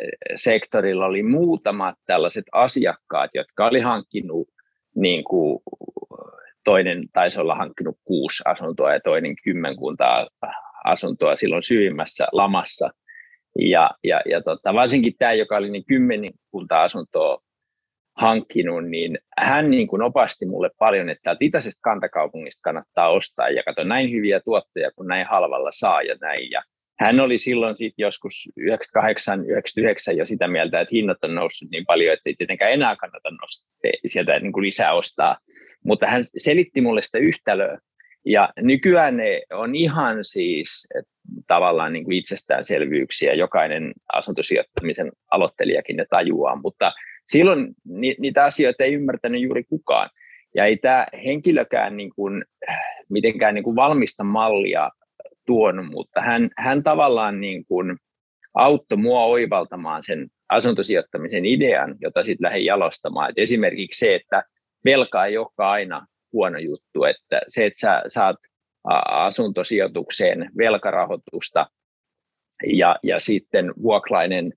eh, 0.00 0.08
sektorilla 0.36 1.06
oli 1.06 1.22
muutamat 1.22 1.94
tällaiset 2.06 2.44
asiakkaat, 2.52 3.30
jotka 3.34 3.66
oli 3.66 3.80
hankkinut 3.80 4.48
niin 4.96 5.24
kuin 5.24 5.62
toinen 6.64 7.04
taisi 7.12 7.40
olla 7.40 7.54
hankkinut 7.54 7.98
kuusi 8.04 8.42
asuntoa 8.46 8.92
ja 8.92 9.00
toinen 9.00 9.36
kymmenkunta 9.44 10.26
asuntoa 10.84 11.36
silloin 11.36 11.62
syvimmässä 11.62 12.26
lamassa. 12.32 12.90
Ja, 13.58 13.90
ja, 14.04 14.20
ja 14.30 14.42
tota, 14.42 14.74
varsinkin 14.74 15.12
tämä, 15.18 15.32
joka 15.32 15.56
oli 15.56 15.70
niin 15.70 15.84
kymmenkunta 15.86 16.82
asuntoa 16.82 17.38
hankkinut, 18.16 18.84
niin 18.88 19.18
hän 19.38 19.70
niin 19.70 19.88
kuin 19.88 20.02
opasti 20.02 20.46
mulle 20.46 20.70
paljon, 20.78 21.08
että 21.08 21.22
täältä 21.22 21.44
itäisestä 21.44 21.80
kantakaupungista 21.82 22.60
kannattaa 22.64 23.08
ostaa 23.08 23.50
ja 23.50 23.62
katso 23.62 23.84
näin 23.84 24.12
hyviä 24.12 24.40
tuotteja, 24.40 24.90
kun 24.96 25.06
näin 25.06 25.26
halvalla 25.26 25.70
saa 25.72 26.02
ja 26.02 26.16
näin. 26.20 26.50
Ja 26.50 26.62
hän 27.00 27.20
oli 27.20 27.38
silloin 27.38 27.76
sitten 27.76 28.02
joskus 28.02 28.48
98-99 28.60 30.16
jo 30.16 30.26
sitä 30.26 30.48
mieltä, 30.48 30.80
että 30.80 30.94
hinnat 30.94 31.24
on 31.24 31.34
noussut 31.34 31.70
niin 31.70 31.86
paljon, 31.86 32.12
että 32.12 32.28
ei 32.28 32.34
tietenkään 32.38 32.72
enää 32.72 32.96
kannata 32.96 33.30
nostaa, 33.30 33.90
sieltä 34.06 34.38
niin 34.38 34.52
kuin 34.52 34.64
lisää 34.66 34.92
ostaa. 34.92 35.38
Mutta 35.84 36.06
hän 36.06 36.24
selitti 36.38 36.80
mulle 36.80 37.02
sitä 37.02 37.18
yhtälöä, 37.18 37.78
Ja 38.26 38.52
nykyään 38.56 39.16
ne 39.16 39.42
on 39.52 39.74
ihan 39.74 40.18
siis 40.24 40.88
tavallaan 41.46 41.92
niin 41.92 42.04
kuin 42.04 42.16
itsestäänselvyyksiä, 42.16 43.34
jokainen 43.34 43.92
asuntosijoittamisen 44.12 45.12
aloittelijakin 45.30 45.96
ne 45.96 46.06
tajuaa, 46.10 46.56
mutta 46.56 46.92
silloin 47.26 47.74
ni, 47.84 48.16
niitä 48.18 48.44
asioita 48.44 48.84
ei 48.84 48.94
ymmärtänyt 48.94 49.40
juuri 49.40 49.64
kukaan. 49.64 50.10
Ja 50.54 50.64
ei 50.64 50.76
tämä 50.76 51.06
henkilökään 51.24 51.96
niin 51.96 52.10
kuin, 52.16 52.44
mitenkään 53.08 53.54
niin 53.54 53.64
kuin 53.64 53.76
valmista 53.76 54.24
mallia 54.24 54.90
tuonut, 55.46 55.86
mutta 55.86 56.20
hän, 56.20 56.50
hän 56.58 56.82
tavallaan 56.82 57.40
niin 57.40 57.64
kuin 57.66 57.96
auttoi 58.54 58.98
mua 58.98 59.24
oivaltamaan 59.24 60.02
sen 60.02 60.28
asuntosijoittamisen 60.48 61.44
idean, 61.44 61.96
jota 62.00 62.22
sitten 62.22 62.44
lähdin 62.44 62.64
jalostamaan. 62.64 63.30
Et 63.30 63.38
esimerkiksi 63.38 63.98
se, 63.98 64.14
että 64.14 64.44
velka 64.84 65.24
ei 65.24 65.38
olekaan 65.38 65.70
aina 65.70 66.06
huono 66.32 66.58
juttu, 66.58 67.04
että 67.04 67.40
se, 67.48 67.66
että 67.66 67.80
sä 67.80 68.02
saat 68.08 68.36
asuntosijoitukseen 69.08 70.50
velkarahoitusta 70.58 71.66
ja, 72.66 72.96
ja 73.02 73.20
sitten 73.20 73.72
vuokrainen 73.82 74.52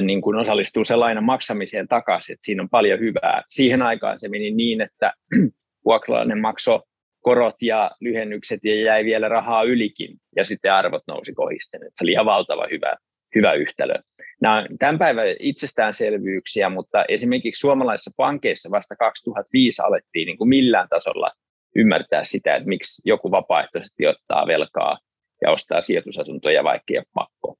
niin 0.00 0.20
kuin 0.20 0.36
osallistuu 0.36 0.84
sen 0.84 1.00
lainan 1.00 1.24
maksamiseen 1.24 1.88
takaisin, 1.88 2.32
että 2.32 2.44
siinä 2.44 2.62
on 2.62 2.68
paljon 2.68 3.00
hyvää. 3.00 3.42
Siihen 3.48 3.82
aikaan 3.82 4.18
se 4.18 4.28
meni 4.28 4.50
niin, 4.50 4.80
että 4.80 5.12
vuokralainen 5.84 6.40
maksoi 6.40 6.80
korot 7.20 7.62
ja 7.62 7.90
lyhennykset 8.00 8.60
ja 8.64 8.82
jäi 8.82 9.04
vielä 9.04 9.28
rahaa 9.28 9.62
ylikin 9.62 10.16
ja 10.36 10.44
sitten 10.44 10.72
arvot 10.72 11.02
nousi 11.08 11.32
kohisten. 11.32 11.80
Se 11.80 12.04
oli 12.04 12.12
ihan 12.12 12.26
valtava 12.26 12.66
hyvä, 12.70 12.96
hyvä 13.34 13.52
yhtälö. 13.52 13.94
Nämä 14.42 14.58
on 14.58 14.66
tämän 14.78 14.98
päivän 14.98 15.26
itsestäänselvyyksiä, 15.38 16.68
mutta 16.68 17.04
esimerkiksi 17.08 17.60
suomalaisissa 17.60 18.10
pankeissa 18.16 18.70
vasta 18.70 18.96
2005 18.96 19.82
alettiin 19.82 20.26
niin 20.26 20.38
kuin 20.38 20.48
millään 20.48 20.88
tasolla 20.88 21.32
ymmärtää 21.76 22.24
sitä, 22.24 22.56
että 22.56 22.68
miksi 22.68 23.02
joku 23.04 23.30
vapaaehtoisesti 23.30 24.06
ottaa 24.06 24.46
velkaa 24.46 24.98
ja 25.42 25.50
ostaa 25.50 25.80
sijoitusasuntoja, 25.80 26.64
vaikka 26.64 26.84
ei 26.90 26.98
ole 26.98 27.06
pakko. 27.14 27.56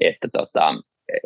Että 0.00 0.28
tota, 0.32 0.74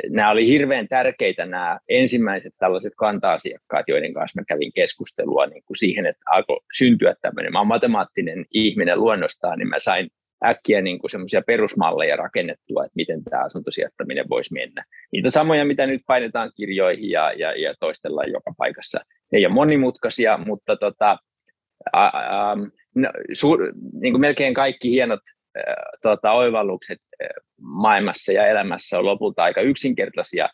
nämä 0.08 0.30
oli 0.30 0.46
hirveän 0.46 0.88
tärkeitä 0.88 1.46
nämä 1.46 1.78
ensimmäiset 1.88 2.54
tällaiset 2.58 2.92
kanta-asiakkaat, 2.96 3.88
joiden 3.88 4.14
kanssa 4.14 4.40
mä 4.40 4.44
kävin 4.44 4.72
keskustelua 4.72 5.46
niin 5.46 5.62
kuin 5.66 5.76
siihen, 5.76 6.06
että 6.06 6.22
alkoi 6.30 6.60
syntyä 6.76 7.14
tämmöinen. 7.22 7.52
Mä 7.52 7.58
olen 7.58 7.68
matemaattinen 7.68 8.46
ihminen 8.50 9.00
luonnostaan, 9.00 9.58
niin 9.58 9.68
mä 9.68 9.78
sain 9.78 10.10
äkkiä 10.44 10.80
niin 10.80 10.98
kuin 10.98 11.10
semmoisia 11.10 11.42
perusmalleja 11.46 12.16
rakennettua, 12.16 12.84
että 12.84 12.96
miten 12.96 13.24
tämä 13.24 13.44
asuntosijoittaminen 13.44 14.28
voisi 14.28 14.54
mennä. 14.54 14.84
Niitä 15.12 15.30
samoja, 15.30 15.64
mitä 15.64 15.86
nyt 15.86 16.02
painetaan 16.06 16.52
kirjoihin 16.56 17.10
ja, 17.10 17.32
ja, 17.32 17.60
ja 17.60 17.74
toistellaan 17.80 18.32
joka 18.32 18.52
paikassa. 18.58 19.00
Ne 19.32 19.38
ei 19.38 19.46
ole 19.46 19.54
monimutkaisia, 19.54 20.38
mutta 20.38 20.76
tota, 20.76 21.18
ä, 21.96 22.04
ä, 22.04 22.12
no, 22.94 23.08
su, 23.32 23.56
niin 24.00 24.12
kuin 24.12 24.20
melkein 24.20 24.54
kaikki 24.54 24.90
hienot 24.90 25.20
tota, 26.02 26.32
oivallukset 26.32 26.98
maailmassa 27.60 28.32
ja 28.32 28.46
elämässä 28.46 28.98
on 28.98 29.04
lopulta 29.04 29.42
aika 29.42 29.60
yksinkertaisia, 29.60 30.48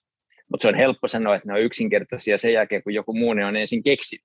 mutta 0.50 0.62
se 0.62 0.68
on 0.68 0.74
helppo 0.74 1.08
sanoa, 1.08 1.34
että 1.34 1.48
ne 1.48 1.54
on 1.54 1.64
yksinkertaisia 1.64 2.38
sen 2.38 2.52
jälkeen, 2.52 2.82
kun 2.82 2.94
joku 2.94 3.12
muu 3.12 3.34
ne 3.34 3.46
on 3.46 3.56
ensin 3.56 3.82
keksinyt. 3.82 4.24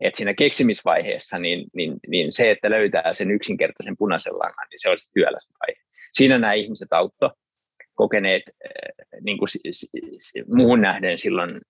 Et 0.00 0.14
siinä 0.14 0.34
keksimisvaiheessa 0.34 1.38
niin, 1.38 1.66
niin, 1.74 1.94
niin 2.08 2.32
se, 2.32 2.50
että 2.50 2.70
löytää 2.70 3.14
sen 3.14 3.30
yksinkertaisen 3.30 3.96
punaisen 3.98 4.38
langan, 4.38 4.66
niin 4.70 4.80
se 4.80 4.90
on 4.90 4.96
työläs 5.14 5.48
vaihe. 5.60 5.80
Siinä 6.12 6.38
nämä 6.38 6.52
ihmiset 6.52 6.92
autto 6.92 7.30
kokeneet, 7.94 8.42
niin 9.20 9.38
kuin 9.38 9.48
muuhun 10.56 10.80
nähden 10.80 11.18
silloin 11.18 11.60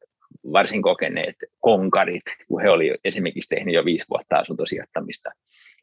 varsin 0.53 0.83
kokeneet 0.83 1.37
konkarit, 1.61 2.23
kun 2.49 2.63
he 2.63 2.71
olivat 2.71 3.01
esimerkiksi 3.05 3.55
tehneet 3.55 3.75
jo 3.75 3.85
viisi 3.85 4.07
vuotta 4.11 4.37
asuntosijoittamista. 4.37 5.31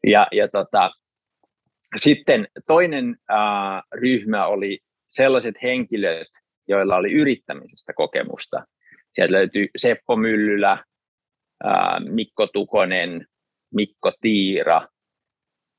Ja, 0.06 0.26
ja 0.32 0.48
tota, 0.48 0.90
sitten 1.96 2.48
toinen 2.66 3.16
äh, 3.30 3.82
ryhmä 3.92 4.46
oli 4.46 4.78
sellaiset 5.10 5.54
henkilöt, 5.62 6.28
joilla 6.68 6.96
oli 6.96 7.12
yrittämisestä 7.12 7.92
kokemusta. 7.92 8.66
Sieltä 9.12 9.32
löytyy 9.32 9.68
Seppo 9.76 10.16
Myllylä, 10.16 10.72
äh, 10.72 12.00
Mikko 12.08 12.46
Tukonen, 12.46 13.26
Mikko 13.74 14.12
Tiira, 14.20 14.88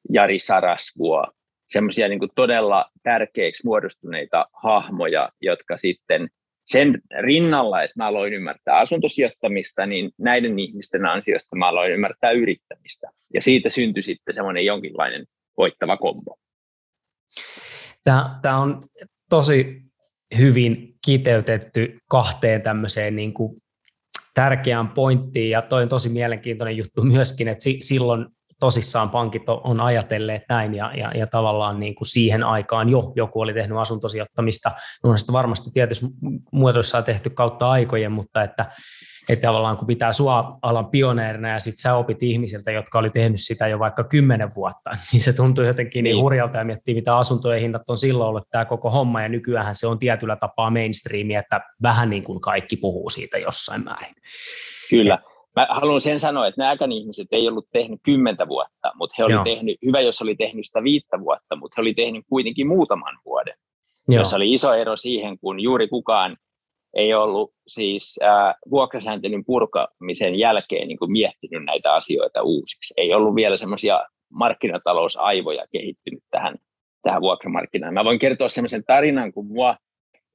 Jari 0.10 0.40
Sarasvuo, 0.40 1.32
semmoisia 1.70 2.08
niin 2.08 2.20
todella 2.36 2.86
tärkeiksi 3.04 3.66
muodostuneita 3.66 4.46
hahmoja, 4.64 5.30
jotka 5.42 5.78
sitten 5.78 6.28
sen 6.66 7.02
rinnalla, 7.22 7.84
että 7.84 7.94
mä 7.98 8.08
aloin 8.08 8.34
ymmärtää 8.34 8.76
asuntosijoittamista, 8.76 9.86
niin 9.86 10.12
näiden 10.18 10.60
ihmisten 10.60 11.06
ansiosta 11.06 11.56
mä 11.56 11.68
aloin 11.68 11.92
ymmärtää 11.92 12.32
yrittämistä. 12.32 13.10
Ja 13.34 13.42
siitä 13.42 13.70
syntyi 13.70 14.04
sitten 14.04 14.36
semmoinen 14.36 14.66
jonkinlainen 14.66 15.26
voittava 15.58 15.98
kombo. 15.98 16.38
Tämä, 18.04 18.40
tämä 18.42 18.58
on 18.58 18.88
tosi 19.30 19.82
hyvin 20.38 20.96
kiteytetty 21.06 21.98
kahteen 22.10 22.62
tämmöiseen 22.62 23.16
niin 23.16 23.34
kuin 23.34 23.58
tärkeään 24.34 24.90
pointtiin, 24.90 25.50
ja 25.50 25.62
toi 25.62 25.84
on 25.84 25.90
tosi 25.90 26.10
mielenkiintoinen 26.10 26.78
juttu 26.78 27.04
myöskin, 27.04 27.48
että 27.48 27.64
si, 27.64 27.78
silloin 27.82 28.26
tosissaan 28.60 29.10
pankit 29.10 29.50
on 29.50 29.80
ajatelleet 29.80 30.44
näin, 30.50 30.74
ja, 30.74 30.94
ja, 30.98 31.12
ja 31.16 31.28
tavallaan 31.28 31.80
niin 31.80 31.96
kuin 31.96 32.08
siihen 32.08 32.44
aikaan 32.44 32.90
jo 32.90 33.14
joku 33.16 33.42
oli 33.42 33.54
tehnyt 33.54 33.78
asuntosijoittamista, 33.78 34.72
on 35.04 35.20
sitä 35.20 35.34
varmasti 35.34 35.72
tietysti 35.74 36.06
muodossa 36.52 37.02
tehty 37.02 37.30
kautta 37.30 37.72
aikojen, 37.72 38.12
mutta 38.12 38.44
että 38.44 38.66
että 39.30 39.48
tavallaan 39.48 39.78
kun 39.78 39.88
pitää 39.88 40.14
sua 40.14 40.60
alan 40.62 40.90
pioneerina 40.90 41.50
ja 41.50 41.60
sitten 41.60 41.82
sä 41.82 41.96
opit 41.96 42.24
ihmisiltä, 42.24 42.72
jotka 42.72 43.00
oli 43.00 43.10
tehnyt 43.10 43.42
sitä 43.42 43.68
jo 43.68 43.80
vaikka 43.80 44.04
kymmenen 44.04 44.50
vuotta, 44.56 44.90
niin 45.12 45.22
se 45.22 45.34
tuntuu 45.34 45.64
jotenkin 45.64 46.04
niin, 46.04 46.14
niin 46.14 46.24
hurjalta 46.24 46.58
ja 46.58 46.64
miettii, 46.64 46.96
mitä 46.96 47.18
asuntojen 47.18 47.62
hinnat 47.62 47.90
on 47.90 47.98
silloin 47.98 48.30
ollut 48.30 48.50
tämä 48.50 48.66
koko 48.66 48.90
homma 48.90 49.22
ja 49.22 49.30
nykyään 49.30 49.76
se 49.76 49.88
on 49.88 50.00
tietyllä 50.00 50.36
tapaa 50.36 50.70
mainstreamia, 50.70 51.40
että 51.40 51.62
vähän 51.82 52.10
niin 52.10 52.24
kuin 52.24 52.42
kaikki 52.42 52.78
puhuu 52.78 53.10
siitä 53.10 53.38
jossain 53.38 53.84
määrin. 53.84 54.16
Kyllä. 54.90 55.20
Mä 55.56 55.68
haluan 55.70 56.02
sen 56.02 56.20
sanoa, 56.20 56.48
että 56.48 56.62
nämäkään 56.62 56.92
ihmiset 56.92 57.28
ei 57.32 57.48
ollut 57.48 57.68
tehnyt 57.72 58.00
kymmentä 58.04 58.48
vuotta, 58.48 58.92
mutta 58.96 59.16
he 59.18 59.24
oli 59.24 59.34
tehnyt, 59.44 59.78
hyvä 59.86 60.02
jos 60.02 60.22
oli 60.22 60.36
tehnyt 60.36 60.66
sitä 60.66 60.84
viittä 60.84 61.20
vuotta, 61.20 61.56
mutta 61.56 61.76
he 61.78 61.82
oli 61.82 61.94
tehnyt 61.94 62.26
kuitenkin 62.30 62.68
muutaman 62.68 63.20
vuoden. 63.26 63.54
Joo. 64.08 64.22
Jos 64.22 64.34
oli 64.34 64.54
iso 64.54 64.74
ero 64.74 64.98
siihen, 64.98 65.40
kun 65.40 65.60
juuri 65.60 65.88
kukaan 65.88 66.38
ei 66.94 67.14
ollut 67.14 67.54
siis 67.68 68.20
äh, 68.24 68.56
vuokrasääntelyn 68.70 69.46
purkamisen 69.46 70.36
jälkeen 70.36 70.88
niin 70.88 70.98
kuin 70.98 71.12
miettinyt 71.12 71.66
näitä 71.66 71.94
asioita 71.94 72.44
uusiksi. 72.44 72.94
Ei 72.98 73.14
ollut 73.14 73.36
vielä 73.36 73.58
semmoisia 73.58 74.04
markkinatalousaivoja 74.30 75.66
kehittynyt 75.72 76.24
tähän, 76.32 76.56
tähän 77.02 77.22
vuokramarkkinaan. 77.22 77.94
Mä 77.94 78.06
voin 78.06 78.20
kertoa 78.20 78.50
semmoisen 78.50 78.84
tarinan, 78.88 79.34
kun 79.34 79.46
mua 79.46 79.78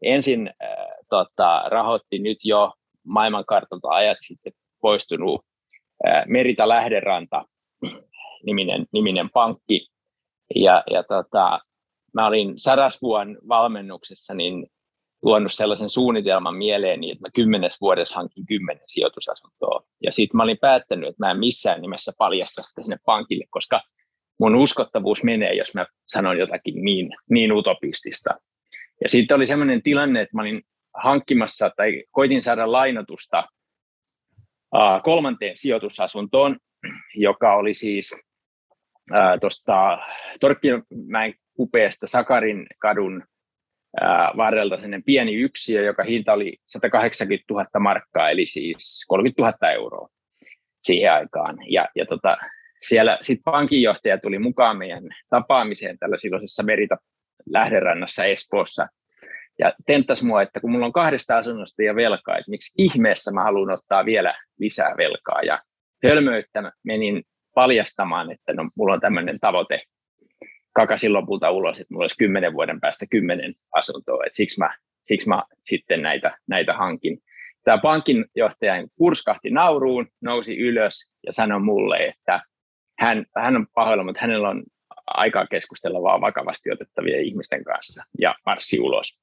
ensin 0.03 0.51
äh, 0.63 0.77
tota, 1.11 1.63
rahoitti 1.67 2.19
nyt 2.19 2.39
jo 2.45 2.73
maailmankartalta 3.07 3.89
ajat 3.89 4.19
sitten 4.21 4.53
poistunut 4.81 5.41
Merita 6.27 6.69
Lähderanta 6.69 7.45
niminen, 8.47 8.87
niminen 8.93 9.31
pankki. 9.31 9.87
Ja, 10.55 10.85
ja 10.91 11.03
tota, 11.03 11.61
mä 12.15 12.27
olin 12.27 12.55
Sarasvuon 12.57 13.39
valmennuksessa, 13.49 14.35
niin 14.35 14.67
luonut 15.23 15.53
sellaisen 15.53 15.89
suunnitelman 15.89 16.57
mieleeni, 16.57 17.11
että 17.11 17.23
mä 17.23 17.29
kymmenes 17.35 17.81
vuodessa 17.81 18.17
hankin 18.17 18.47
kymmenen 18.47 18.83
sijoitusasuntoa. 18.87 19.83
Ja 20.03 20.13
sitten 20.13 20.37
mä 20.37 20.43
olin 20.43 20.59
päättänyt, 20.61 21.09
että 21.09 21.27
mä 21.27 21.31
en 21.31 21.39
missään 21.39 21.81
nimessä 21.81 22.13
paljasta 22.19 22.63
sitä 22.63 22.83
sinne 22.83 22.99
pankille, 23.05 23.45
koska 23.51 23.83
mun 24.41 24.57
uskottavuus 24.57 25.25
menee, 25.25 25.55
jos 25.55 25.75
mä 25.75 25.87
sanon 26.09 26.39
jotakin 26.39 26.85
niin, 26.85 27.11
niin 27.31 27.53
utopistista. 27.53 28.31
Ja 29.03 29.09
sitten 29.09 29.35
oli 29.35 29.47
sellainen 29.47 29.83
tilanne, 29.83 30.21
että 30.21 30.37
mä 30.37 30.43
olin 30.43 30.63
hankkimassa 31.03 31.71
tai 31.77 32.05
koitin 32.11 32.43
saada 32.43 32.73
lainotusta 32.73 33.39
uh, 33.39 33.58
kolmanteen 35.03 35.57
sijoitusasuntoon, 35.57 36.57
joka 37.15 37.55
oli 37.55 37.75
siis 37.75 38.21
tuosta 39.41 39.99
Torkkimäen 40.41 41.35
kupeesta 41.57 42.07
Sakarin 42.07 42.67
kadun 42.79 43.25
varrelta 44.37 44.81
sinne 44.81 45.03
pieni 45.07 45.35
yksiö, 45.35 45.83
joka 45.83 46.03
hinta 46.03 46.33
oli 46.33 46.57
180 46.67 47.45
000 47.51 47.67
markkaa, 47.81 48.31
eli 48.31 48.47
siis 48.47 49.05
30 49.09 49.43
000 49.43 49.71
euroa 49.71 50.09
siihen 50.83 51.13
aikaan. 51.13 51.59
Ja, 51.69 51.89
ja 51.95 52.07
tota, 52.07 52.37
siellä 52.83 53.19
sitten 53.23 53.53
pankinjohtaja 53.53 54.19
tuli 54.19 54.39
mukaan 54.39 54.77
meidän 54.77 55.05
tapaamiseen 55.31 55.99
tällä 55.99 56.17
silloisessa 56.17 56.63
Merita 56.63 56.97
lähderannassa 57.51 58.25
Espoossa, 58.25 58.87
ja 59.59 59.73
tenttasi 59.87 60.27
mua, 60.27 60.43
että 60.43 60.61
kun 60.61 60.71
mulla 60.71 60.87
on 60.87 60.93
kahdesta 60.93 61.39
asunnosta 61.39 61.83
ja 61.83 61.97
velkaa, 61.97 62.39
että 62.39 62.51
miksi 62.51 62.83
ihmeessä 62.83 63.33
mä 63.33 63.43
haluan 63.43 63.71
ottaa 63.71 64.05
vielä 64.05 64.35
lisää 64.59 64.95
velkaa. 64.97 65.43
Ja 65.43 65.63
hölmöyttä 66.05 66.73
menin 66.85 67.23
paljastamaan, 67.55 68.33
että 68.33 68.53
no, 68.53 68.71
mulla 68.75 68.95
on 68.95 69.01
tämmöinen 69.01 69.41
tavoite 69.41 69.83
kakasin 70.73 71.13
lopulta 71.13 71.51
ulos, 71.51 71.81
että 71.81 71.95
mulla 71.95 72.05
olisi 72.05 72.19
kymmenen 72.19 72.53
vuoden 72.53 72.81
päästä 72.81 73.07
kymmenen 73.11 73.55
asuntoa, 73.73 74.25
että 74.27 74.37
siksi 74.37 74.59
mä, 74.59 74.77
siksi 75.05 75.29
mä 75.29 75.43
sitten 75.63 76.03
näitä, 76.03 76.39
näitä 76.47 76.73
hankin. 76.73 77.19
Tämä 77.65 77.79
pankinjohtaja 77.79 78.87
purskahti 78.97 79.51
nauruun, 79.51 80.07
nousi 80.21 80.59
ylös 80.59 81.13
ja 81.27 81.33
sanoi 81.33 81.61
mulle, 81.61 81.97
että 81.97 82.43
hän, 82.99 83.25
hän 83.37 83.57
on 83.57 83.67
pahoilla, 83.75 84.05
mutta 84.05 84.21
hänellä 84.21 84.49
on 84.49 84.63
aikaa 85.07 85.47
keskustella 85.47 86.03
vaan 86.03 86.21
vakavasti 86.21 86.73
otettavien 86.73 87.25
ihmisten 87.25 87.65
kanssa 87.65 88.05
ja 88.21 88.35
marssi 88.47 88.81
ulos. 88.81 89.19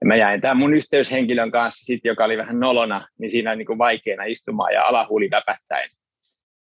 Ja 0.00 0.06
mä 0.06 0.16
jäin 0.16 0.40
tämän 0.40 0.56
mun 0.56 0.74
yhteyshenkilön 0.74 1.50
kanssa, 1.50 1.84
sit, 1.84 2.00
joka 2.04 2.24
oli 2.24 2.36
vähän 2.36 2.60
nolona, 2.60 3.08
niin 3.18 3.30
siinä 3.30 3.54
niin 3.54 3.66
kuin 3.66 3.78
vaikeana 3.78 4.24
istumaan 4.24 4.74
ja 4.74 4.84
alahuuli 4.84 5.30
väpättäen 5.30 5.88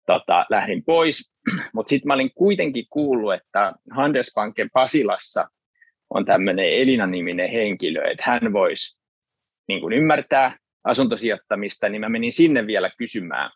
tota, 0.06 0.46
lähdin 0.50 0.84
pois. 0.84 1.32
Mutta 1.74 1.90
sitten 1.90 2.08
mä 2.08 2.14
olin 2.14 2.30
kuitenkin 2.34 2.84
kuullut, 2.90 3.34
että 3.34 3.72
Handelsbanken 3.90 4.70
Pasilassa 4.72 5.48
on 6.10 6.24
tämmöinen 6.24 6.66
Elina-niminen 6.72 7.50
henkilö, 7.50 8.10
että 8.10 8.24
hän 8.26 8.52
voisi 8.52 9.00
niin 9.68 9.80
kuin 9.80 9.92
ymmärtää 9.92 10.56
asuntosijoittamista, 10.84 11.88
niin 11.88 12.00
mä 12.00 12.08
menin 12.08 12.32
sinne 12.32 12.66
vielä 12.66 12.90
kysymään. 12.98 13.50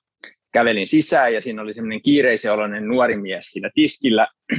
Kävelin 0.52 0.86
sisään 0.88 1.34
ja 1.34 1.40
siinä 1.40 1.62
oli 1.62 1.74
semmoinen 1.74 2.02
kiireisen 2.02 2.52
nuori 2.88 3.16
mies 3.16 3.46
siinä 3.46 3.70
tiskillä, 3.74 4.28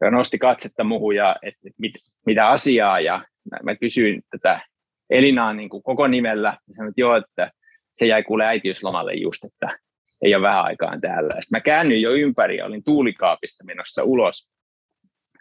joka 0.00 0.10
nosti 0.10 0.38
katsetta 0.38 0.84
muuhun 0.84 1.16
ja 1.16 1.36
että 1.42 1.70
mit, 1.78 1.92
mitä 2.26 2.48
asiaa 2.48 3.00
ja 3.00 3.24
mä, 3.50 3.56
mä 3.62 3.76
kysyin 3.76 4.22
tätä 4.30 4.60
Elinaa 5.10 5.52
niin 5.52 5.68
kuin 5.68 5.82
koko 5.82 6.06
nimellä 6.06 6.58
ja 6.68 6.74
sanoin, 6.74 6.90
että 6.90 7.00
joo, 7.00 7.16
että 7.16 7.50
se 7.92 8.06
jäi 8.06 8.22
kuule 8.22 8.46
äitiyslomalle 8.46 9.14
just, 9.14 9.44
että 9.44 9.78
ei 10.22 10.34
ole 10.34 10.42
vähän 10.42 10.64
aikaan 10.64 11.00
täällä. 11.00 11.30
Sitten 11.30 11.56
mä 11.56 11.60
käännyin 11.60 12.02
jo 12.02 12.10
ympäri 12.10 12.56
ja 12.56 12.66
olin 12.66 12.84
tuulikaapissa 12.84 13.64
menossa 13.64 14.04
ulos, 14.04 14.50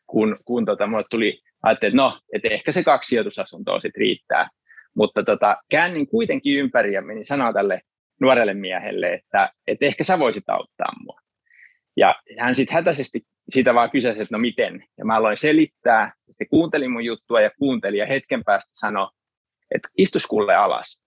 kun, 0.07 0.37
kun 0.45 0.65
tota, 0.65 0.87
mulle 0.87 1.03
tuli, 1.09 1.41
ajattelin, 1.63 1.91
että 1.91 2.03
no, 2.03 2.19
että 2.33 2.47
ehkä 2.51 2.71
se 2.71 2.83
kaksi 2.83 3.07
sijoitusasuntoa 3.07 3.79
sitten 3.79 3.99
riittää. 3.99 4.49
Mutta 4.95 5.23
tota, 5.23 5.57
käännin 5.69 6.07
kuitenkin 6.07 6.59
ympäri 6.59 6.93
ja 6.93 7.01
menin 7.01 7.25
sanoa 7.25 7.53
tälle 7.53 7.81
nuorelle 8.21 8.53
miehelle, 8.53 9.13
että, 9.13 9.53
että 9.67 9.85
ehkä 9.85 10.03
sä 10.03 10.19
voisit 10.19 10.49
auttaa 10.49 10.93
mua. 11.03 11.19
Ja 11.97 12.15
hän 12.39 12.55
sitten 12.55 12.73
hätäisesti 12.73 13.21
sitä 13.53 13.73
vaan 13.73 13.91
kysäsi, 13.91 14.21
että 14.21 14.35
no 14.35 14.39
miten. 14.39 14.85
Ja 14.97 15.05
mä 15.05 15.15
aloin 15.15 15.37
selittää, 15.37 16.13
se 16.37 16.45
kuunteli 16.45 16.87
mun 16.87 17.05
juttua 17.05 17.41
ja 17.41 17.51
kuunteli 17.59 17.97
ja 17.97 18.05
hetken 18.05 18.43
päästä 18.43 18.71
sanoi, 18.73 19.07
että 19.75 19.89
istus 19.97 20.27
kuule 20.27 20.55
alas. 20.55 21.03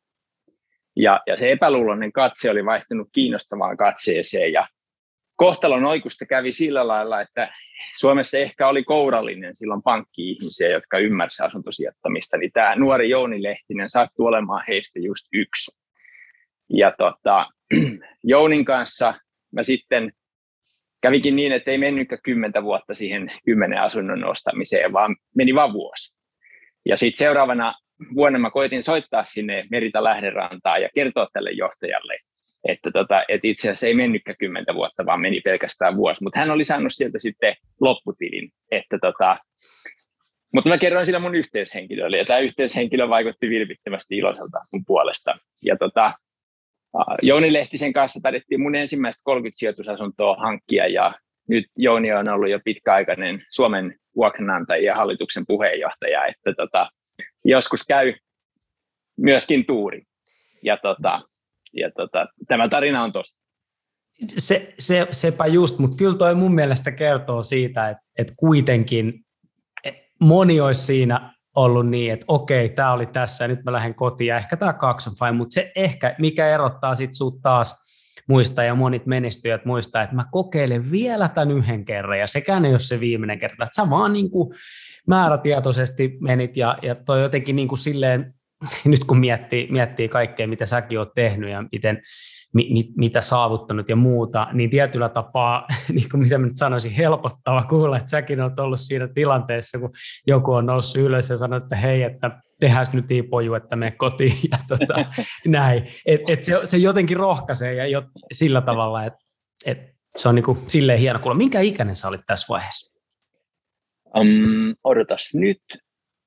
Ja, 0.97 1.21
ja 1.27 1.37
se 1.37 1.53
epäluuloinen 1.53 2.13
katse 2.13 2.51
oli 2.51 2.65
vaihtunut 2.65 3.09
kiinnostavaan 3.13 3.77
katseeseen 3.77 4.53
ja 4.53 4.69
kohtalon 5.37 5.85
oikusta 5.85 6.27
kävi 6.27 6.53
sillä 6.53 6.89
lailla, 6.89 7.21
että 7.21 7.53
Suomessa 7.99 8.39
ehkä 8.39 8.69
oli 8.69 8.85
kourallinen 8.85 9.55
silloin 9.55 9.83
pankki-ihmisiä, 9.83 10.69
jotka 10.69 10.99
ymmärsivät 10.99 11.47
asuntosijoittamista, 11.47 12.37
niin 12.37 12.53
tämä 12.53 12.77
nuori 12.77 13.11
Jouni 13.11 13.43
Lehtinen 13.43 13.91
sattui 13.91 14.27
olemaan 14.27 14.65
heistä 14.69 14.99
just 14.99 15.27
yksi. 15.33 15.79
Ja 16.71 16.93
tota, 16.99 17.47
Jounin 18.25 18.65
kanssa 18.65 19.15
mä 19.53 19.63
sitten 19.63 20.13
kävikin 21.07 21.37
niin, 21.37 21.53
että 21.53 21.71
ei 21.71 21.79
mennytkään 21.79 22.21
kymmentä 22.23 22.63
vuotta 22.63 22.95
siihen 22.95 23.33
kymmenen 23.45 23.81
asunnon 23.81 24.25
ostamiseen, 24.25 24.93
vaan 24.93 25.17
meni 25.37 25.55
vaan 25.55 25.73
vuosi. 25.73 26.17
Ja 26.85 26.97
sitten 26.97 27.19
seuraavana 27.19 27.75
vuonna 28.15 28.39
mä 28.39 28.51
koitin 28.51 28.83
soittaa 28.83 29.25
sinne 29.25 29.65
Merita 29.71 30.05
Lähderantaan 30.05 30.83
ja 30.83 30.89
kertoa 30.95 31.29
tälle 31.33 31.51
johtajalle, 31.51 32.19
että, 32.69 32.91
tota, 32.91 33.23
että 33.29 33.49
itse 33.49 33.69
asiassa 33.69 33.87
ei 33.87 33.95
mennytkään 33.95 34.37
kymmentä 34.39 34.75
vuotta, 34.75 35.07
vaan 35.07 35.21
meni 35.21 35.41
pelkästään 35.41 35.97
vuosi. 35.97 36.23
Mutta 36.23 36.41
hän 36.41 36.51
oli 36.51 36.65
saanut 36.65 36.93
sieltä 36.93 37.19
sitten 37.19 37.55
lopputilin. 37.81 38.51
Että 38.71 38.99
tota, 38.99 39.37
mutta 40.55 40.69
mä 40.69 40.79
kerroin 40.79 41.07
sillä 41.07 41.19
mun 41.19 41.35
yhteyshenkilölle, 41.35 42.19
ja 42.19 42.25
tämä 42.25 42.39
yhteyshenkilö 42.39 43.09
vaikutti 43.09 43.49
vilpittömästi 43.49 44.17
iloiselta 44.17 44.59
mun 44.73 44.85
puolesta. 44.87 45.39
Ja 45.65 45.77
tota, 45.77 46.15
Jouni 47.23 47.53
Lehtisen 47.53 47.93
kanssa 47.93 48.21
tarvittiin 48.23 48.61
mun 48.61 48.75
ensimmäistä 48.75 49.21
30 49.25 49.59
sijoitusasuntoa 49.59 50.37
hankkia, 50.37 50.87
ja 50.87 51.15
nyt 51.49 51.65
Jouni 51.77 52.13
on 52.13 52.29
ollut 52.29 52.51
jo 52.51 52.61
pitkäaikainen 52.65 53.43
Suomen 53.51 53.99
vuokranantajien 54.17 54.97
hallituksen 54.97 55.45
puheenjohtaja, 55.47 56.27
että 56.27 56.53
tota, 56.57 56.89
joskus 57.45 57.85
käy 57.85 58.15
myöskin 59.17 59.67
tuuri. 59.67 60.03
Ja, 60.63 60.77
tota, 60.77 61.23
ja 61.73 61.91
tota, 61.91 62.27
tämä 62.49 62.69
tarina 62.69 63.03
on 63.03 63.13
tosta. 63.13 63.41
Se, 64.37 64.75
se, 64.79 65.07
sepä 65.11 65.47
just, 65.47 65.79
mutta 65.79 65.97
kyllä 65.97 66.17
toi 66.17 66.35
mun 66.35 66.55
mielestä 66.55 66.93
kertoo 66.93 67.43
siitä, 67.43 67.89
että, 67.89 68.03
että 68.19 68.33
kuitenkin 68.37 69.27
moni 70.21 70.61
olisi 70.61 70.83
siinä 70.83 71.36
ollut 71.57 71.89
niin, 71.89 72.13
että 72.13 72.25
okei, 72.29 72.69
tämä 72.69 72.93
oli 72.93 73.07
tässä 73.07 73.45
ja 73.45 73.49
nyt 73.49 73.65
mä 73.65 73.73
lähden 73.73 73.95
kotiin 73.95 74.29
ja 74.29 74.37
ehkä 74.37 74.57
tämä 74.57 74.73
kaksi 74.73 75.11
on 75.11 75.17
fine, 75.19 75.33
mutta 75.33 75.55
se 75.55 75.73
ehkä, 75.77 76.15
mikä 76.19 76.49
erottaa 76.49 76.95
sit 76.95 77.15
sut 77.15 77.43
taas 77.43 77.87
muista 78.29 78.63
ja 78.63 78.75
monit 78.75 79.07
menestyjät 79.07 79.65
muistaa, 79.65 80.03
että 80.03 80.17
mä 80.17 80.23
kokeilen 80.31 80.91
vielä 80.91 81.29
tämän 81.29 81.51
yhden 81.51 81.85
kerran 81.85 82.19
ja 82.19 82.27
sekään 82.27 82.65
ei 82.65 82.71
ole 82.71 82.79
se 82.79 83.01
viimeinen 83.01 83.39
kerta, 83.39 83.65
että 83.65 83.83
sä 83.83 83.91
vaan 83.91 84.13
niin 84.13 84.31
kuin 84.31 84.55
määrätietoisesti 85.07 86.19
menit 86.21 86.57
ja, 86.57 86.79
ja 86.83 86.97
toi 86.97 87.23
jotenkin 87.23 87.57
niin 87.57 87.69
kuin 87.69 87.79
silleen, 87.79 88.35
nyt 88.85 89.05
kun 89.05 89.19
miettii, 89.19 89.69
miettii 89.71 90.09
kaikkea, 90.09 90.49
mitä 90.49 90.67
säkin 90.67 90.99
oot 90.99 91.15
tehnyt 91.15 91.51
ja 91.51 91.65
miten, 91.73 92.03
mi, 92.55 92.69
mi, 92.73 92.93
mitä 92.97 93.21
saavuttanut 93.21 93.89
ja 93.89 93.97
muuta, 93.97 94.47
niin 94.53 94.71
tietyllä 94.71 95.09
tapaa, 95.09 95.67
niin 95.95 96.09
kuin 96.11 96.23
mitä 96.23 96.39
mä 96.39 96.47
nyt 96.47 96.57
sanoisin, 96.57 96.93
helpottava 96.93 97.63
kuulla, 97.63 97.97
että 97.97 98.11
säkin 98.11 98.41
oot 98.41 98.59
ollut 98.59 98.81
siinä 98.81 99.09
tilanteessa, 99.09 99.79
kun 99.79 99.91
joku 100.27 100.53
on 100.53 100.67
noussut 100.67 101.03
ylös 101.03 101.31
ja 101.31 101.37
sanonut, 101.37 101.63
että 101.65 101.77
hei, 101.77 102.03
että 102.03 102.41
tehdään 102.61 102.87
nyt 102.93 103.11
iipoju, 103.11 103.55
että 103.55 103.77
me 103.77 103.91
kotiin 103.91 104.39
ja 104.53 104.59
tota, 104.69 104.95
näin. 105.47 105.83
Et, 106.07 106.21
et 106.29 106.45
se, 106.45 106.61
se 106.65 106.77
jotenkin 106.77 107.17
rohkaisee 107.17 107.75
ja 107.75 107.87
jo, 107.87 108.03
sillä 108.33 108.61
tavalla, 108.61 109.05
että 109.05 109.19
et 109.67 109.97
se 110.17 110.29
on 110.29 110.35
niin 110.35 110.45
kuin 110.45 110.59
silleen 110.67 110.99
hieno 110.99 111.19
kuulla. 111.19 111.37
Minkä 111.37 111.61
ikäinen 111.61 111.97
sä 111.97 112.09
olit 112.09 112.21
tässä 112.27 112.47
vaiheessa? 112.49 112.97
Um, 114.17 114.75
odotas 114.85 115.31
nyt. 115.35 115.63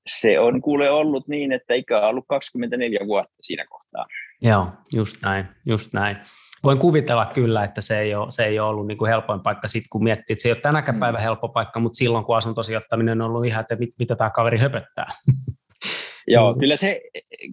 Se 0.08 0.40
on 0.40 0.62
kuule 0.62 0.90
ollut 0.90 1.28
niin, 1.28 1.52
että 1.52 1.74
ikä 1.74 1.98
on 1.98 2.10
ollut 2.10 2.26
24 2.28 3.00
vuotta 3.08 3.36
siinä 3.42 3.66
kohtaa. 3.70 4.06
Joo, 4.42 4.68
just 4.94 5.18
näin, 5.22 5.46
just 5.68 5.94
näin. 5.94 6.18
Voin 6.64 6.80
kuvitella 6.80 7.26
kyllä, 7.26 7.64
että 7.64 7.82
se 7.82 8.00
ei 8.00 8.16
ole, 8.16 8.32
se 8.32 8.46
ei 8.46 8.60
ole 8.60 8.70
ollut 8.70 8.88
niin 8.88 8.98
kuin 8.98 9.10
helpoin 9.10 9.42
paikka 9.42 9.68
sitten, 9.68 9.90
kun 9.92 10.04
miettii, 10.04 10.34
että 10.34 10.42
se 10.42 10.50
ei 10.50 10.54
ole 10.54 10.62
tänäkään 10.62 10.96
mm. 10.96 11.00
päivä 11.00 11.20
helppo 11.20 11.50
paikka, 11.50 11.80
mutta 11.80 11.98
silloin, 11.98 12.26
kun 12.26 12.38
asuntosijoittaminen 12.38 13.22
on 13.22 13.28
ollut 13.28 13.46
ihan, 13.46 13.62
että 13.62 13.76
mit, 13.76 13.90
mitä 14.00 14.16
tämä 14.16 14.30
kaveri 14.30 14.58
höpöttää. 14.58 15.08
Joo, 16.28 16.56
kyllä 16.60 16.76
se, 16.76 17.02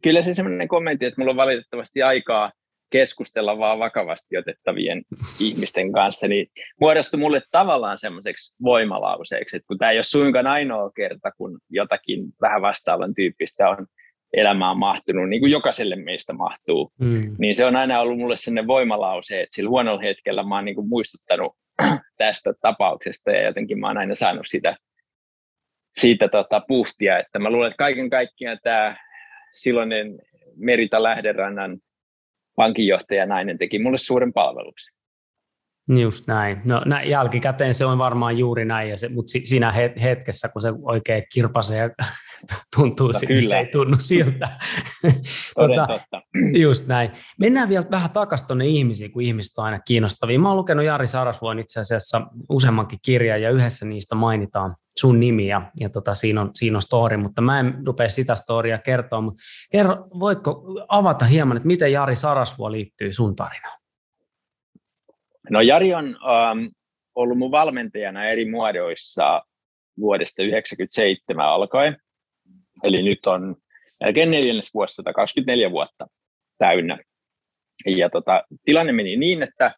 kyllä 0.02 0.22
se 0.22 0.34
sellainen 0.34 0.68
kommentti, 0.68 1.06
että 1.06 1.20
mulla 1.20 1.30
on 1.30 1.36
valitettavasti 1.36 2.02
aikaa 2.02 2.52
keskustella 2.90 3.58
vaan 3.58 3.78
vakavasti 3.78 4.36
otettavien 4.36 5.02
ihmisten 5.40 5.92
kanssa, 5.92 6.28
niin 6.28 6.46
muodostui 6.80 7.20
mulle 7.20 7.42
tavallaan 7.50 7.98
semmoiseksi 7.98 8.56
voimalauseeksi, 8.62 9.56
että 9.56 9.66
kun 9.66 9.78
tämä 9.78 9.90
ei 9.90 9.96
ole 9.96 10.02
suinkaan 10.02 10.46
ainoa 10.46 10.90
kerta, 10.90 11.30
kun 11.38 11.58
jotakin 11.70 12.24
vähän 12.40 12.62
vastaavan 12.62 13.14
tyyppistä 13.14 13.68
on 13.68 13.86
elämään 14.36 14.78
mahtunut, 14.78 15.28
niin 15.28 15.40
kuin 15.40 15.52
jokaiselle 15.52 15.96
meistä 15.96 16.32
mahtuu, 16.32 16.92
mm. 16.98 17.36
niin 17.38 17.54
se 17.54 17.66
on 17.66 17.76
aina 17.76 18.00
ollut 18.00 18.18
mulle 18.18 18.36
sellainen 18.36 18.66
voimalause, 18.66 19.42
että 19.42 19.54
sillä 19.54 19.70
huonolla 19.70 20.00
hetkellä 20.00 20.42
mä 20.42 20.54
oon 20.54 20.64
niin 20.64 20.74
kuin 20.74 20.88
muistuttanut 20.88 21.56
tästä 22.18 22.54
tapauksesta 22.60 23.30
ja 23.30 23.44
jotenkin 23.44 23.80
mä 23.80 23.86
oon 23.86 23.98
aina 23.98 24.14
saanut 24.14 24.46
sitä, 24.46 24.76
siitä 25.98 26.28
tota 26.28 26.62
puhtia, 26.68 27.18
että 27.18 27.38
mä 27.38 27.50
luulen, 27.50 27.70
että 27.70 27.78
kaiken 27.78 28.10
kaikkiaan 28.10 28.58
tämä 28.62 28.96
silloinen 29.52 30.18
Merita 30.56 31.02
Lähderannan 31.02 31.78
pankinjohtaja 32.56 33.26
nainen 33.26 33.58
teki 33.58 33.78
mulle 33.78 33.98
suuren 33.98 34.32
palveluksen. 34.32 34.96
Just 35.88 36.26
näin. 36.28 36.60
No 36.64 36.82
nä, 36.86 37.02
jälkikäteen 37.02 37.74
se 37.74 37.84
on 37.84 37.98
varmaan 37.98 38.38
juuri 38.38 38.64
näin, 38.64 38.90
ja 38.90 38.98
se, 38.98 39.08
mutta 39.08 39.30
si, 39.30 39.46
siinä 39.46 39.72
hetkessä, 40.02 40.48
kun 40.48 40.62
se 40.62 40.68
oikein 40.82 41.22
kirpasee 41.34 41.78
ja 41.78 41.90
tuntuu, 42.76 43.06
no, 43.06 43.12
siltä, 43.12 43.26
kyllä. 43.26 43.48
se 43.48 43.58
ei 43.58 43.66
tunnu 43.66 43.96
siltä. 43.98 44.48
tota, 45.54 45.86
just 46.62 46.86
näin. 46.86 47.10
Mennään 47.38 47.68
vielä 47.68 47.84
vähän 47.90 48.10
takaisin 48.10 48.46
tuonne 48.46 48.66
ihmisiin, 48.66 49.12
kun 49.12 49.22
ihmiset 49.22 49.58
on 49.58 49.64
aina 49.64 49.78
kiinnostavia. 49.78 50.38
Mä 50.38 50.48
oon 50.48 50.56
lukenut 50.56 50.84
Jari 50.84 51.06
Sarasvuon 51.06 51.58
itse 51.58 51.80
asiassa 51.80 52.20
useammankin 52.48 52.98
kirjan, 53.02 53.42
ja 53.42 53.50
yhdessä 53.50 53.86
niistä 53.86 54.14
mainitaan 54.14 54.74
sun 54.96 55.20
nimi, 55.20 55.46
ja, 55.46 55.70
ja 55.80 55.90
tota, 55.90 56.14
siinä, 56.14 56.40
on, 56.40 56.50
siinä 56.54 56.78
on 56.78 56.82
story, 56.82 57.16
mutta 57.16 57.40
mä 57.40 57.60
en 57.60 57.78
rupea 57.86 58.08
sitä 58.08 58.34
storia 58.34 58.78
kertoa, 58.78 59.20
mutta 59.20 59.40
kerro, 59.72 60.08
voitko 60.18 60.64
avata 60.88 61.24
hieman, 61.24 61.56
että 61.56 61.66
miten 61.66 61.92
Jari 61.92 62.16
Sarasvuo 62.16 62.72
liittyy 62.72 63.12
sun 63.12 63.36
tarinaan? 63.36 63.78
No 65.50 65.60
Jari 65.60 65.94
on 65.94 66.06
ähm, 66.06 66.66
ollut 67.14 67.38
mun 67.38 67.50
valmentajana 67.50 68.24
eri 68.24 68.50
muodoissa 68.50 69.42
vuodesta 70.00 70.42
1997 70.42 71.46
alkaen. 71.46 71.96
Eli 72.82 73.02
nyt 73.02 73.26
on 73.26 73.56
melkein 74.00 74.30
neljännes 74.30 74.74
vuosi, 74.74 74.94
124 74.94 75.70
vuotta 75.70 76.06
täynnä. 76.58 76.98
Ja 77.86 78.10
tota, 78.10 78.44
tilanne 78.64 78.92
meni 78.92 79.16
niin, 79.16 79.42
että 79.42 79.74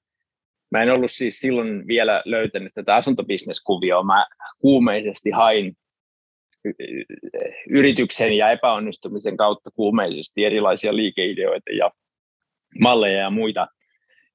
mä 0.70 0.82
en 0.82 0.90
ollut 0.90 1.10
siis 1.10 1.38
silloin 1.38 1.86
vielä 1.86 2.22
löytänyt 2.24 2.74
tätä 2.74 2.94
asuntobisneskuvioa. 2.94 4.02
Mä 4.02 4.26
kuumeisesti 4.58 5.30
hain 5.30 5.76
yrityksen 7.70 8.32
ja 8.32 8.50
epäonnistumisen 8.50 9.36
kautta 9.36 9.70
kuumeisesti 9.70 10.44
erilaisia 10.44 10.96
liikeideoita 10.96 11.70
ja 11.72 11.90
malleja 12.80 13.18
ja 13.18 13.30
muita 13.30 13.66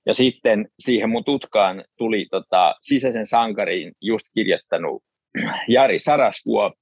Ja 0.05 0.13
sitten 0.13 0.67
siihen 0.79 1.09
mun 1.09 1.23
tutkaan 1.23 1.83
tuli 1.97 2.27
tota, 2.31 2.75
sisäisen 2.81 3.25
sankarin 3.25 3.91
just 4.01 4.25
kirjoittanut 4.33 5.03
Jari 5.67 5.99
Sarasvuo, 5.99 6.73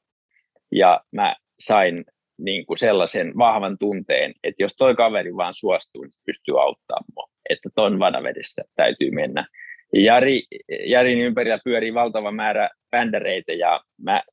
ja 0.71 1.01
mä 1.11 1.35
sain 1.61 2.05
niin 2.37 2.65
kuin 2.65 2.77
sellaisen 2.77 3.33
vahvan 3.37 3.77
tunteen, 3.77 4.33
että 4.43 4.63
jos 4.63 4.75
toi 4.75 4.95
kaveri 4.95 5.35
vaan 5.35 5.53
suostuu, 5.53 6.01
niin 6.01 6.11
pystyy 6.25 6.61
auttamaan 6.61 7.05
mua. 7.15 7.27
Että 7.49 7.69
ton 7.75 7.99
vanavedessä 7.99 8.63
täytyy 8.75 9.11
mennä. 9.11 9.47
Ja 9.93 10.01
Jari, 10.01 10.43
Jarin 10.85 11.19
ympärillä 11.19 11.59
pyörii 11.65 11.93
valtava 11.93 12.31
määrä 12.31 12.69
bändäreitä 12.91 13.53
ja 13.53 13.81
mä 14.01 14.23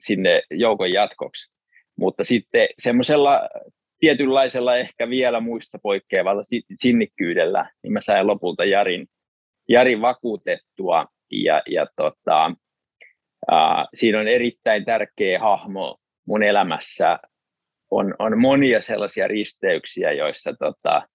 sinne 0.00 0.42
joukon 0.50 0.92
jatkoksi. 0.92 1.52
Mutta 1.98 2.24
sitten 2.24 2.68
semmoisella 2.78 3.48
tietynlaisella 4.00 4.76
ehkä 4.76 5.08
vielä 5.08 5.40
muista 5.40 5.78
poikkeavalla 5.82 6.42
sinnikkyydellä, 6.74 7.70
niin 7.82 7.92
mä 7.92 8.00
sain 8.00 8.26
lopulta 8.26 8.64
Jarin, 8.64 9.06
Jarin 9.68 10.00
vakuutettua 10.00 11.06
ja, 11.30 11.62
ja 11.70 11.86
tota, 11.96 12.52
ää, 13.50 13.86
siinä 13.94 14.20
on 14.20 14.28
erittäin 14.28 14.84
tärkeä 14.84 15.38
hahmo 15.38 15.96
mun 16.26 16.42
elämässä. 16.42 17.18
On, 17.90 18.14
on 18.18 18.38
monia 18.38 18.80
sellaisia 18.80 19.28
risteyksiä, 19.28 20.12
joissa 20.12 20.52
tota, 20.58 21.08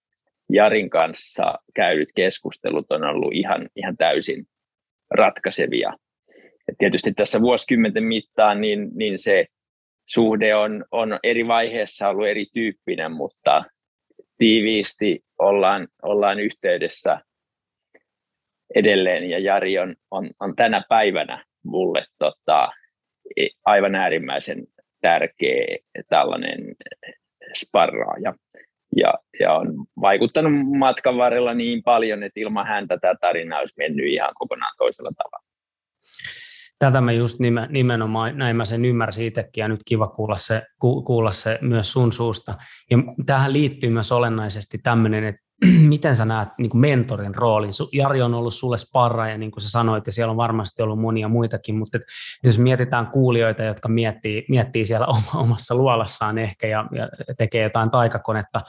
Jarin 0.49 0.89
kanssa 0.89 1.53
käydyt 1.75 2.09
keskustelut 2.15 2.91
on 2.91 3.03
ollut 3.03 3.33
ihan, 3.33 3.69
ihan 3.75 3.97
täysin 3.97 4.45
ratkaisevia. 5.11 5.93
Et 6.67 6.75
tietysti 6.77 7.13
tässä 7.13 7.41
vuosikymmenten 7.41 8.03
mittaan 8.03 8.61
niin, 8.61 8.89
niin 8.93 9.19
se 9.19 9.45
suhde 10.05 10.55
on, 10.55 10.85
on 10.91 11.19
eri 11.23 11.47
vaiheessa 11.47 12.09
ollut 12.09 12.27
erityyppinen, 12.27 13.11
mutta 13.11 13.63
tiiviisti 14.37 15.19
ollaan, 15.39 15.87
ollaan 16.03 16.39
yhteydessä 16.39 17.21
edelleen 18.75 19.29
ja 19.29 19.39
Jari 19.39 19.79
on, 19.79 19.95
on, 20.11 20.29
on 20.39 20.55
tänä 20.55 20.83
päivänä 20.89 21.45
mulle 21.63 22.05
tota, 22.19 22.69
e, 23.37 23.47
aivan 23.65 23.95
äärimmäisen 23.95 24.67
tärkeä 25.01 25.77
tällainen 26.09 26.75
sparraaja. 27.57 28.33
Ja, 28.95 29.13
ja 29.39 29.53
on 29.53 29.85
vaikuttanut 30.01 30.51
matkan 30.77 31.17
varrella 31.17 31.53
niin 31.53 31.83
paljon, 31.83 32.23
että 32.23 32.39
ilman 32.39 32.67
häntä 32.67 32.97
tämä 32.97 33.13
tarina 33.21 33.59
olisi 33.59 33.73
mennyt 33.77 34.05
ihan 34.07 34.31
kokonaan 34.33 34.75
toisella 34.77 35.11
tavalla. 35.17 35.47
Tätä 36.79 37.01
mä 37.01 37.11
just 37.11 37.37
nimenomaan, 37.69 38.37
näin 38.37 38.55
mä 38.55 38.65
sen 38.65 38.85
ymmärsin 38.85 39.25
itsekin 39.25 39.61
ja 39.61 39.67
nyt 39.67 39.79
kiva 39.85 40.07
kuulla 40.07 40.35
se, 40.35 40.61
kuulla 40.79 41.31
se 41.31 41.59
myös 41.61 41.93
sun 41.93 42.11
suusta. 42.11 42.53
Ja 42.91 42.97
tähän 43.25 43.53
liittyy 43.53 43.89
myös 43.89 44.11
olennaisesti 44.11 44.77
tämmöinen, 44.77 45.23
että 45.23 45.41
miten 45.89 46.15
sä 46.15 46.25
näet 46.25 46.49
niin 46.57 46.69
kuin 46.69 46.81
mentorin 46.81 47.35
roolin? 47.35 47.71
Jari 47.93 48.21
on 48.21 48.33
ollut 48.33 48.53
sulle 48.53 48.77
sparra 48.77 49.29
ja 49.29 49.37
niin 49.37 49.51
kuin 49.51 49.61
sä 49.61 49.69
sanoit, 49.69 50.05
ja 50.05 50.11
siellä 50.11 50.31
on 50.31 50.37
varmasti 50.37 50.81
ollut 50.81 50.99
monia 50.99 51.27
muitakin, 51.27 51.75
mutta 51.75 51.97
et, 51.97 52.03
jos 52.43 52.59
mietitään 52.59 53.07
kuulijoita, 53.07 53.63
jotka 53.63 53.89
miettii, 53.89 54.45
miettii 54.49 54.85
siellä 54.85 55.07
omassa 55.43 55.75
luolassaan 55.75 56.37
ehkä 56.37 56.67
ja, 56.67 56.85
ja 56.91 57.09
tekee 57.37 57.63
jotain 57.63 57.91
taikakonetta, 57.91 58.61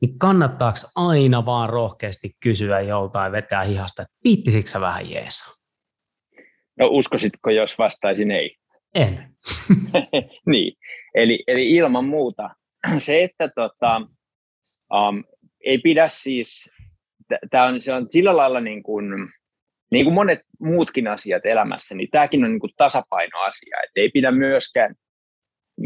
niin 0.00 0.18
kannattaako 0.18 0.78
aina 0.94 1.46
vaan 1.46 1.70
rohkeasti 1.70 2.30
kysyä 2.40 2.80
joltain 2.80 3.32
vetää 3.32 3.62
hihasta, 3.62 4.02
että 4.02 4.14
piittisikö 4.22 4.70
sä 4.70 4.80
vähän 4.80 5.10
jeesaa? 5.10 5.54
No 6.78 6.86
uskoisitko, 6.90 7.50
jos 7.50 7.78
vastaisin 7.78 8.30
ei? 8.30 8.56
En. 8.94 9.34
niin, 10.50 10.76
eli, 11.14 11.44
eli 11.46 11.70
ilman 11.70 12.04
muuta. 12.04 12.50
Se, 12.98 13.24
että 13.24 13.48
tota, 13.48 14.02
um, 14.94 15.24
ei 15.66 15.78
pidä 15.78 16.08
siis, 16.08 16.70
tämä 17.50 17.64
on, 17.64 17.74
on 17.96 18.06
sillä 18.10 18.36
lailla 18.36 18.60
niin 18.60 18.82
kuin, 18.82 19.06
niin 19.90 20.04
kuin 20.04 20.14
monet 20.14 20.40
muutkin 20.60 21.08
asiat 21.08 21.46
elämässä, 21.46 21.94
niin 21.94 22.08
tämäkin 22.10 22.44
on 22.44 22.50
niin 22.50 22.60
kuin 22.60 22.72
tasapainoasia, 22.76 23.76
että 23.84 24.00
ei 24.00 24.08
pidä 24.08 24.30
myöskään 24.30 24.94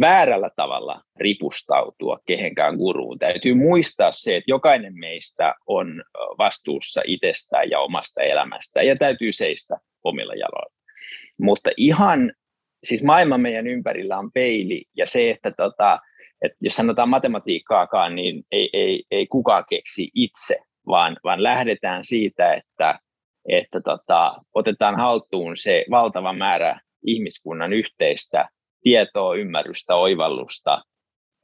väärällä 0.01 0.51
tavalla 0.57 1.03
ripustautua 1.17 2.19
kehenkään 2.27 2.77
guruun. 2.77 3.19
Täytyy 3.19 3.55
muistaa 3.55 4.13
se, 4.13 4.37
että 4.37 4.51
jokainen 4.51 4.99
meistä 4.99 5.55
on 5.67 6.03
vastuussa 6.39 7.03
itsestään 7.07 7.71
ja 7.71 7.81
omasta 7.81 8.21
elämästään 8.21 8.87
ja 8.87 8.97
täytyy 8.97 9.33
seistä 9.33 9.77
omilla 10.05 10.35
jaloilla. 10.35 10.75
Mutta 11.41 11.71
ihan, 11.77 12.33
siis 12.85 13.03
maailma 13.03 13.39
meidän 13.39 13.67
ympärillä 13.67 14.19
on 14.19 14.33
peili 14.33 14.85
ja 14.97 15.07
se, 15.07 15.31
että 15.31 15.53
tota, 15.57 15.99
että 16.43 16.59
jos 16.61 16.77
sanotaan 16.77 17.09
matematiikkaakaan, 17.09 18.15
niin 18.15 18.45
ei, 18.53 18.71
ei, 18.73 19.05
ei 19.11 19.27
kukaan 19.27 19.65
keksi 19.71 20.11
itse, 20.15 20.57
vaan, 20.87 21.17
vaan 21.25 21.43
lähdetään 21.43 22.05
siitä, 22.05 22.53
että, 22.53 22.99
että 23.49 23.81
tota, 23.81 24.35
otetaan 24.55 24.97
haltuun 24.97 25.57
se 25.57 25.85
valtava 25.91 26.33
määrä 26.33 26.81
ihmiskunnan 27.07 27.73
yhteistä 27.73 28.49
tietoa, 28.83 29.35
ymmärrystä, 29.35 29.95
oivallusta 29.95 30.83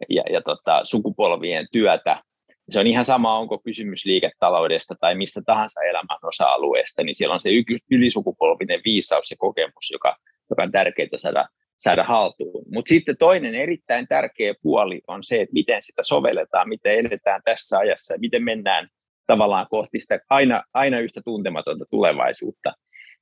ja, 0.09 0.22
ja 0.30 0.40
tota, 0.40 0.80
sukupolvien 0.85 1.66
työtä. 1.72 2.22
Se 2.70 2.80
on 2.80 2.87
ihan 2.87 3.04
sama, 3.04 3.38
onko 3.38 3.59
kysymys 3.59 4.04
liiketaloudesta 4.04 4.94
tai 5.00 5.14
mistä 5.14 5.40
tahansa 5.46 5.80
elämän 5.83 6.18
osa-alueesta, 6.22 7.02
niin 7.02 7.16
siellä 7.16 7.35
on 7.35 7.40
se 7.40 7.50
ylisukupolvinen 7.90 8.80
viisaus 8.85 9.30
ja 9.30 9.37
kokemus, 9.37 9.90
joka, 9.92 10.16
joka 10.50 10.62
on 10.62 10.72
tärkeää 10.72 11.09
saada 11.16 11.48
saada 11.80 12.04
haltuun. 12.04 12.64
Mutta 12.74 12.88
sitten 12.88 13.16
toinen 13.16 13.54
erittäin 13.54 14.08
tärkeä 14.08 14.54
puoli 14.62 15.00
on 15.06 15.22
se, 15.22 15.40
että 15.40 15.52
miten 15.52 15.82
sitä 15.82 16.02
sovelletaan, 16.02 16.68
miten 16.68 16.94
edetään 16.94 17.40
tässä 17.44 17.78
ajassa 17.78 18.14
ja 18.14 18.20
miten 18.20 18.44
mennään 18.44 18.88
tavallaan 19.26 19.66
kohti 19.70 20.00
sitä 20.00 20.18
aina, 20.30 20.62
aina 20.74 21.00
yhtä 21.00 21.20
tuntematonta 21.24 21.84
tulevaisuutta. 21.90 22.72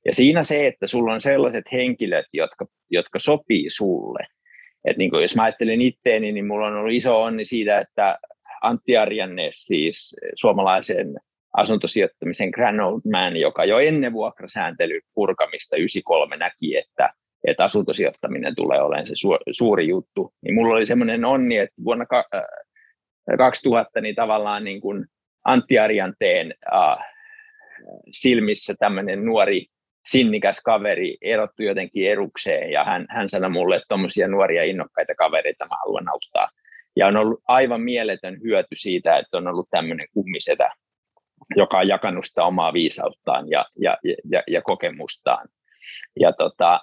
Ja 0.05 0.13
siinä 0.13 0.43
se, 0.43 0.67
että 0.67 0.87
sulla 0.87 1.13
on 1.13 1.21
sellaiset 1.21 1.65
henkilöt, 1.71 2.25
jotka, 2.33 2.65
jotka 2.91 3.19
sopii 3.19 3.69
sulle. 3.69 4.27
Et 4.85 4.97
niin 4.97 5.11
jos 5.21 5.35
mä 5.35 5.43
ajattelen 5.43 5.81
itteeni, 5.81 6.31
niin 6.31 6.47
mulla 6.47 6.67
on 6.67 6.75
ollut 6.75 6.93
iso 6.93 7.23
onni 7.23 7.45
siitä, 7.45 7.79
että 7.79 8.17
Antti 8.61 8.97
Arjanne, 8.97 9.47
siis 9.51 10.15
suomalaisen 10.35 11.15
asuntosijoittamisen 11.57 12.49
Grand 12.49 12.79
Old 12.79 13.01
Man, 13.11 13.37
joka 13.37 13.65
jo 13.65 13.79
ennen 13.79 14.13
vuokrasääntelyn 14.13 15.01
purkamista 15.13 15.75
93 15.75 16.37
näki, 16.37 16.77
että 16.77 17.09
että 17.47 17.63
asuntosijoittaminen 17.63 18.55
tulee 18.55 18.81
olemaan 18.81 19.05
se 19.05 19.13
suuri 19.51 19.87
juttu. 19.87 20.33
Niin 20.41 20.55
mulla 20.55 20.75
oli 20.75 20.85
semmoinen 20.85 21.25
onni, 21.25 21.57
että 21.57 21.75
vuonna 21.83 22.05
2000 23.37 24.01
niin 24.01 24.15
tavallaan 24.15 24.63
niin 24.63 24.81
kuin 24.81 25.05
Antti 25.45 25.79
Arjanteen 25.79 26.53
äh, 26.73 26.97
silmissä 28.11 28.73
tämmöinen 28.79 29.25
nuori 29.25 29.65
sinnikäs 30.05 30.61
kaveri 30.61 31.17
erottui 31.21 31.65
jotenkin 31.65 32.11
erukseen 32.11 32.71
ja 32.71 32.83
hän, 32.83 33.05
hän 33.09 33.29
sanoi 33.29 33.49
mulle, 33.49 33.75
että 33.75 33.85
tuommoisia 33.89 34.27
nuoria 34.27 34.63
innokkaita 34.63 35.15
kavereita 35.15 35.65
mä 35.65 35.75
haluan 35.85 36.09
auttaa. 36.09 36.49
Ja 36.95 37.07
on 37.07 37.17
ollut 37.17 37.39
aivan 37.47 37.81
mieletön 37.81 38.41
hyöty 38.43 38.67
siitä, 38.73 39.17
että 39.17 39.37
on 39.37 39.47
ollut 39.47 39.67
tämmöinen 39.71 40.07
kummisetä, 40.13 40.69
joka 41.55 41.77
on 41.77 41.87
jakanut 41.87 42.25
sitä 42.25 42.43
omaa 42.43 42.73
viisauttaan 42.73 43.49
ja, 43.49 43.65
ja, 43.79 43.97
ja, 44.31 44.43
ja 44.47 44.61
kokemustaan. 44.61 45.47
Ja 46.19 46.33
tota, 46.33 46.79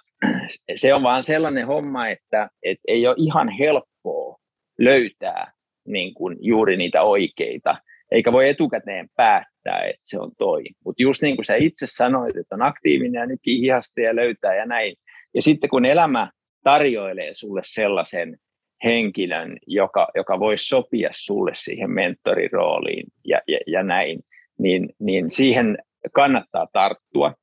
se 0.75 0.95
on 0.95 1.03
vaan 1.03 1.25
sellainen 1.25 1.67
homma, 1.67 2.09
että, 2.09 2.49
että 2.63 2.83
ei 2.89 3.07
ole 3.07 3.17
ihan 3.19 3.49
helppoa 3.49 4.39
löytää 4.79 5.53
niin 5.87 6.15
kuin 6.15 6.37
juuri 6.41 6.77
niitä 6.77 7.03
oikeita, 7.03 7.77
eikä 8.11 8.33
voi 8.33 8.49
etukäteen 8.49 9.09
päättää, 9.17 9.81
että 9.85 10.01
se 10.03 10.21
on 10.21 10.31
toi. 10.39 10.63
Mutta 10.85 11.03
just 11.03 11.23
niin 11.23 11.37
kuin 11.37 11.45
sä 11.45 11.57
itse 11.57 11.87
sanoit, 11.89 12.37
että 12.37 12.55
on 12.55 12.63
aktiivinen 12.63 13.21
ja 13.21 13.27
nykii 13.27 13.61
hihasta 13.61 14.01
ja 14.01 14.17
löytää 14.17 14.55
ja 14.55 14.67
näin. 14.67 14.97
Ja 15.35 15.43
sitten 15.43 15.71
kun 15.71 15.85
elämä 15.85 16.31
tarjoilee 16.65 17.35
sulle 17.35 17.61
sellaisen 17.65 18.37
henkilön, 18.85 19.57
joka, 19.67 20.09
joka 20.15 20.41
voisi 20.41 20.65
sopia 20.65 21.11
sulle 21.13 21.53
siihen 21.55 21.91
mentorirooliin 21.91 23.07
ja, 23.25 23.41
ja, 23.49 23.59
ja 23.67 23.83
näin, 23.83 24.21
niin, 24.59 24.89
niin 24.99 25.31
siihen 25.31 25.79
kannattaa 26.13 26.67
tarttua. 26.73 27.35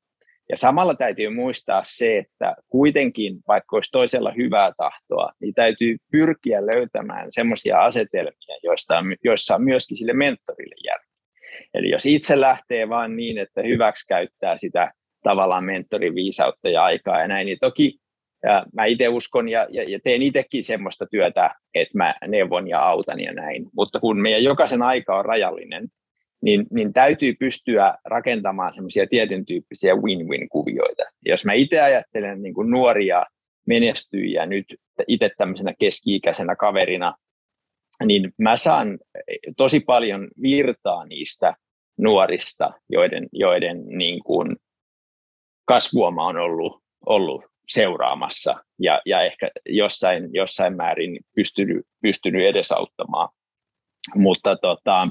Ja 0.49 0.57
samalla 0.57 0.95
täytyy 0.95 1.29
muistaa 1.29 1.81
se, 1.85 2.17
että 2.17 2.55
kuitenkin, 2.69 3.37
vaikka 3.47 3.75
olisi 3.75 3.91
toisella 3.91 4.31
hyvää 4.37 4.71
tahtoa, 4.77 5.31
niin 5.41 5.53
täytyy 5.53 5.97
pyrkiä 6.11 6.65
löytämään 6.65 7.25
semmoisia 7.29 7.79
asetelmia, 7.79 8.57
joista 8.63 8.97
on, 8.97 9.15
joissa 9.23 9.55
on 9.55 9.63
myöskin 9.63 9.97
sille 9.97 10.13
mentorille 10.13 10.75
järkeä. 10.85 11.07
Eli 11.73 11.89
jos 11.89 12.05
itse 12.05 12.41
lähtee 12.41 12.89
vain 12.89 13.15
niin, 13.15 13.37
että 13.37 13.61
hyväksi 13.61 14.07
käyttää 14.07 14.57
sitä 14.57 14.91
tavallaan 15.23 15.63
mentorin 15.63 16.15
viisautta 16.15 16.69
ja 16.69 16.83
aikaa 16.83 17.21
ja 17.21 17.27
näin, 17.27 17.45
niin 17.45 17.57
toki 17.61 17.99
ja 18.43 18.65
mä 18.73 18.85
itse 18.85 19.07
uskon 19.07 19.49
ja, 19.49 19.67
ja, 19.69 19.83
ja 19.87 19.99
teen 20.03 20.21
itsekin 20.21 20.63
semmoista 20.63 21.05
työtä, 21.11 21.55
että 21.73 21.97
mä 21.97 22.15
neuvon 22.27 22.67
ja 22.67 22.79
autan 22.79 23.19
ja 23.19 23.33
näin. 23.33 23.65
Mutta 23.75 23.99
kun 23.99 24.21
meidän 24.21 24.43
jokaisen 24.43 24.81
aika 24.81 25.17
on 25.17 25.25
rajallinen, 25.25 25.87
niin, 26.41 26.65
niin 26.71 26.93
täytyy 26.93 27.33
pystyä 27.39 27.97
rakentamaan 28.05 28.73
semmoisia 28.73 29.07
tietyn 29.07 29.45
tyyppisiä 29.45 29.95
win-win-kuvioita. 29.95 31.03
Ja 31.25 31.33
jos 31.33 31.45
mä 31.45 31.53
itse 31.53 31.81
ajattelen 31.81 32.41
niin 32.41 32.53
kuin 32.53 32.71
nuoria 32.71 33.25
menestyjiä 33.67 34.45
nyt 34.45 34.65
itse 35.07 35.29
tämmöisenä 35.37 35.73
keski-ikäisenä 35.79 36.55
kaverina, 36.55 37.15
niin 38.05 38.33
mä 38.37 38.57
saan 38.57 38.99
tosi 39.57 39.79
paljon 39.79 40.27
virtaa 40.41 41.05
niistä 41.05 41.55
nuorista, 41.97 42.71
joiden, 42.89 43.27
joiden 43.31 43.85
niin 43.87 44.23
kuin 44.23 44.55
kasvua 45.65 46.11
mä 46.11 46.27
on 46.27 46.37
ollut, 46.37 46.83
ollut 47.05 47.45
seuraamassa 47.67 48.55
ja, 48.79 49.01
ja 49.05 49.21
ehkä 49.21 49.51
jossain, 49.65 50.29
jossain 50.33 50.75
määrin 50.75 51.19
pystynyt, 51.35 51.85
pystynyt 52.01 52.45
edesauttamaan. 52.45 53.29
Mutta 54.15 54.55
tota, 54.55 55.07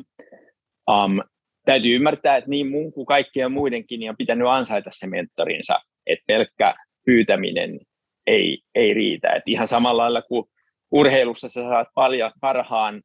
um, 0.90 1.20
täytyy 1.64 1.94
ymmärtää, 1.94 2.36
että 2.36 2.50
niin 2.50 2.70
mun 2.70 2.92
kuin 2.92 3.06
kaikkien 3.06 3.52
muidenkin 3.52 4.00
niin 4.00 4.10
on 4.10 4.16
pitänyt 4.16 4.48
ansaita 4.48 4.90
se 4.92 5.06
mentorinsa, 5.06 5.80
että 6.06 6.24
pelkkä 6.26 6.74
pyytäminen 7.04 7.80
ei, 8.26 8.58
ei 8.74 8.94
riitä. 8.94 9.32
Et 9.32 9.42
ihan 9.46 9.66
samalla 9.66 10.02
lailla 10.02 10.22
kuin 10.22 10.44
urheilussa 10.90 11.48
sä 11.48 11.60
saat 11.60 11.88
paljon 11.94 12.30
parhaan 12.40 13.02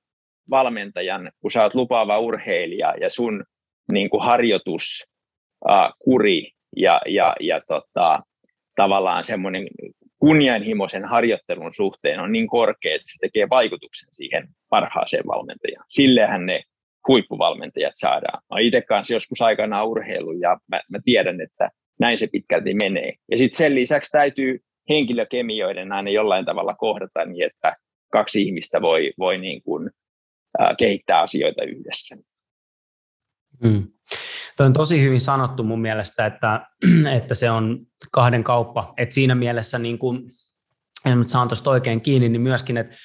valmentajan, 0.50 1.32
kun 1.41 1.52
sä 1.52 1.63
oot 1.63 1.76
lupaava 1.76 2.20
urheilija 2.20 2.94
ja 3.02 3.10
sun 3.10 3.44
niin 3.91 4.10
kuin 4.10 4.24
harjoitus, 4.24 5.06
uh, 5.70 5.94
kuri 6.00 6.52
ja, 6.78 7.02
ja, 7.08 7.36
ja 7.39 7.62
tota, 7.67 8.15
tavallaan 8.76 9.24
semmoinen 9.24 9.67
kunnianhimoisen 10.20 11.06
harjoittelun 11.06 11.74
suhteen 11.74 12.20
on 12.20 12.32
niin 12.32 12.48
korkea, 12.48 12.96
että 12.96 13.12
se 13.12 13.17
tekee 13.22 13.50
vaikutuksen 13.50 14.10
siihen 14.12 14.48
parhaaseen 14.70 15.24
valmentajaan. 15.28 15.86
Sillehän 15.89 16.46
ne 16.46 16.62
huippuvalmentajat 17.08 17.94
saadaan. 17.96 18.44
Mä 18.50 18.60
itse 18.60 18.82
kanssa 18.82 19.14
joskus 19.14 19.42
aikanaan 19.42 19.88
urheilu 19.88 20.32
ja 20.32 20.58
mä, 20.68 20.82
mä 20.90 21.00
tiedän, 21.06 21.42
että 21.42 21.70
näin 22.00 22.18
se 22.18 22.28
pitkälti 22.32 22.74
menee. 22.74 23.14
Ja 23.32 23.38
sitten 23.38 23.58
sen 23.58 23.76
lisäksi 23.76 24.12
täytyy 24.12 24.60
henkilökemioiden 24.90 25.92
aina 25.92 26.10
jollain 26.10 26.46
tavalla 26.46 26.74
kohdata 26.74 27.26
niin, 27.26 27.46
että 27.46 27.76
kaksi 28.12 28.44
ihmistä 28.44 28.82
voi, 28.82 29.14
voi 29.20 29.38
niin 29.38 29.64
kuin, 29.64 29.90
äh, 30.62 30.70
kehittää 30.78 31.22
asioita 31.22 31.64
yhdessä. 31.64 32.16
Mm. 33.64 33.88
Tuo 34.58 34.66
on 34.66 34.74
tosi 34.74 35.02
hyvin 35.02 35.20
sanottu 35.20 35.64
mun 35.64 35.82
mielestä, 35.82 36.26
että, 36.26 36.68
että 37.18 37.36
se 37.36 37.52
on 37.52 37.86
kahden 38.12 38.44
kauppa. 38.44 38.94
Et 38.98 39.12
siinä 39.12 39.36
mielessä, 39.36 39.80
niin 39.80 39.98
kun, 39.98 40.32
en 41.06 41.20
nyt 41.20 41.30
saan 41.30 41.48
tuosta 41.48 41.70
oikein 41.70 42.02
kiinni, 42.02 42.30
niin 42.30 42.42
myöskin, 42.42 42.78
että 42.78 42.96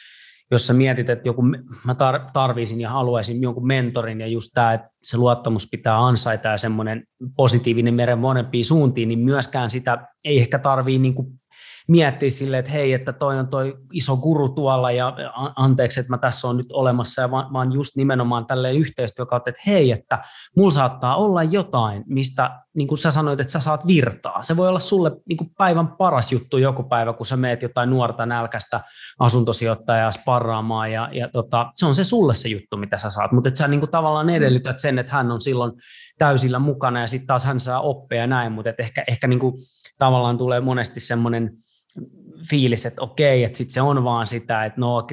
jos 0.50 0.66
sä 0.66 0.72
mietit, 0.72 1.10
että 1.10 1.28
joku, 1.28 1.42
mä 1.42 1.92
tar- 1.92 2.30
tarvisin 2.32 2.80
ja 2.80 2.90
haluaisin 2.90 3.42
jonkun 3.42 3.66
mentorin 3.66 4.20
ja 4.20 4.26
just 4.26 4.50
tämä, 4.54 4.72
että 4.72 4.88
se 5.02 5.16
luottamus 5.16 5.68
pitää 5.70 6.06
ansaita 6.06 6.48
ja 6.48 6.58
semmoinen 6.58 7.04
positiivinen 7.36 7.94
meren 7.94 8.18
monempiin 8.18 8.64
suuntiin, 8.64 9.08
niin 9.08 9.18
myöskään 9.18 9.70
sitä 9.70 10.06
ei 10.24 10.38
ehkä 10.38 10.58
tarvii 10.58 10.98
niin 10.98 11.14
kuin 11.14 11.40
miettiä 11.88 12.30
silleen, 12.30 12.60
että 12.60 12.72
hei, 12.72 12.92
että 12.92 13.12
toi 13.12 13.38
on 13.38 13.48
toi 13.48 13.78
iso 13.92 14.16
guru 14.16 14.48
tuolla 14.48 14.90
ja 14.90 15.16
anteeksi, 15.56 16.00
että 16.00 16.12
mä 16.12 16.18
tässä 16.18 16.48
on 16.48 16.56
nyt 16.56 16.72
olemassa, 16.72 17.22
ja 17.22 17.30
vaan, 17.30 17.52
vaan 17.52 17.72
just 17.72 17.96
nimenomaan 17.96 18.46
tälleen 18.46 18.76
yhteistyö 18.76 19.26
kautta, 19.26 19.50
että 19.50 19.62
hei, 19.66 19.92
että 19.92 20.24
mulla 20.56 20.70
saattaa 20.70 21.16
olla 21.16 21.42
jotain, 21.42 22.04
mistä 22.06 22.50
niin 22.74 22.88
kuin 22.88 22.98
sä 22.98 23.10
sanoit, 23.10 23.40
että 23.40 23.52
sä 23.52 23.60
saat 23.60 23.86
virtaa. 23.86 24.42
Se 24.42 24.56
voi 24.56 24.68
olla 24.68 24.78
sulle 24.78 25.10
niin 25.28 25.36
kuin 25.36 25.50
päivän 25.58 25.88
paras 25.88 26.32
juttu 26.32 26.58
joku 26.58 26.82
päivä, 26.82 27.12
kun 27.12 27.26
sä 27.26 27.36
meet 27.36 27.62
jotain 27.62 27.90
nuorta 27.90 28.26
nälkästä 28.26 28.80
asuntosijoittajaa 29.18 30.10
sparraamaan, 30.10 30.92
ja, 30.92 31.08
ja 31.12 31.28
tota, 31.28 31.70
se 31.74 31.86
on 31.86 31.94
se 31.94 32.04
sulle 32.04 32.34
se 32.34 32.48
juttu, 32.48 32.76
mitä 32.76 32.98
sä 32.98 33.10
saat, 33.10 33.32
mutta 33.32 33.48
että 33.48 33.58
sä 33.58 33.68
niin 33.68 33.80
kuin 33.80 33.90
tavallaan 33.90 34.30
edellytät 34.30 34.78
sen, 34.78 34.98
että 34.98 35.12
hän 35.12 35.32
on 35.32 35.40
silloin 35.40 35.72
täysillä 36.18 36.58
mukana, 36.58 37.00
ja 37.00 37.06
sitten 37.06 37.26
taas 37.26 37.44
hän 37.44 37.60
saa 37.60 37.80
oppia 37.80 38.18
ja 38.18 38.26
näin, 38.26 38.52
mutta 38.52 38.70
ehkä, 38.78 39.04
ehkä 39.08 39.26
niin 39.26 39.38
kuin 39.38 39.54
tavallaan 39.98 40.38
tulee 40.38 40.60
monesti 40.60 41.00
semmoinen 41.00 41.50
fiilis, 42.50 42.86
että 42.86 43.02
okei, 43.02 43.44
että 43.44 43.58
sitten 43.58 43.72
se 43.72 43.80
on 43.80 44.04
vaan 44.04 44.26
sitä, 44.26 44.64
että 44.64 44.80
no 44.80 45.06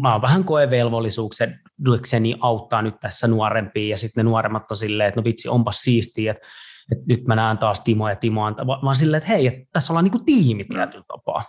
mä 0.00 0.12
oon 0.12 0.22
vähän 0.22 0.44
koevelvollisuukseni 0.44 2.34
auttaa 2.40 2.82
nyt 2.82 2.94
tässä 3.00 3.28
nuorempia 3.28 3.90
ja 3.90 3.98
sitten 3.98 4.24
ne 4.24 4.30
nuoremmat 4.30 4.70
on 4.70 4.76
silleen, 4.76 5.08
että 5.08 5.20
no 5.20 5.24
vitsi, 5.24 5.48
onpas 5.48 5.80
siistiä, 5.80 6.32
että, 6.32 6.48
että 6.92 7.04
nyt 7.08 7.26
mä 7.26 7.34
näen 7.34 7.58
taas 7.58 7.80
Timo 7.80 8.08
ja 8.08 8.16
Timo, 8.16 8.40
vaan 8.84 8.96
silleen, 8.96 9.18
että 9.18 9.32
hei, 9.32 9.46
että 9.46 9.60
tässä 9.72 9.92
ollaan 9.92 10.04
niinku 10.04 10.22
tiimi 10.26 10.64
tietyllä 10.64 11.04
tapaa. 11.08 11.42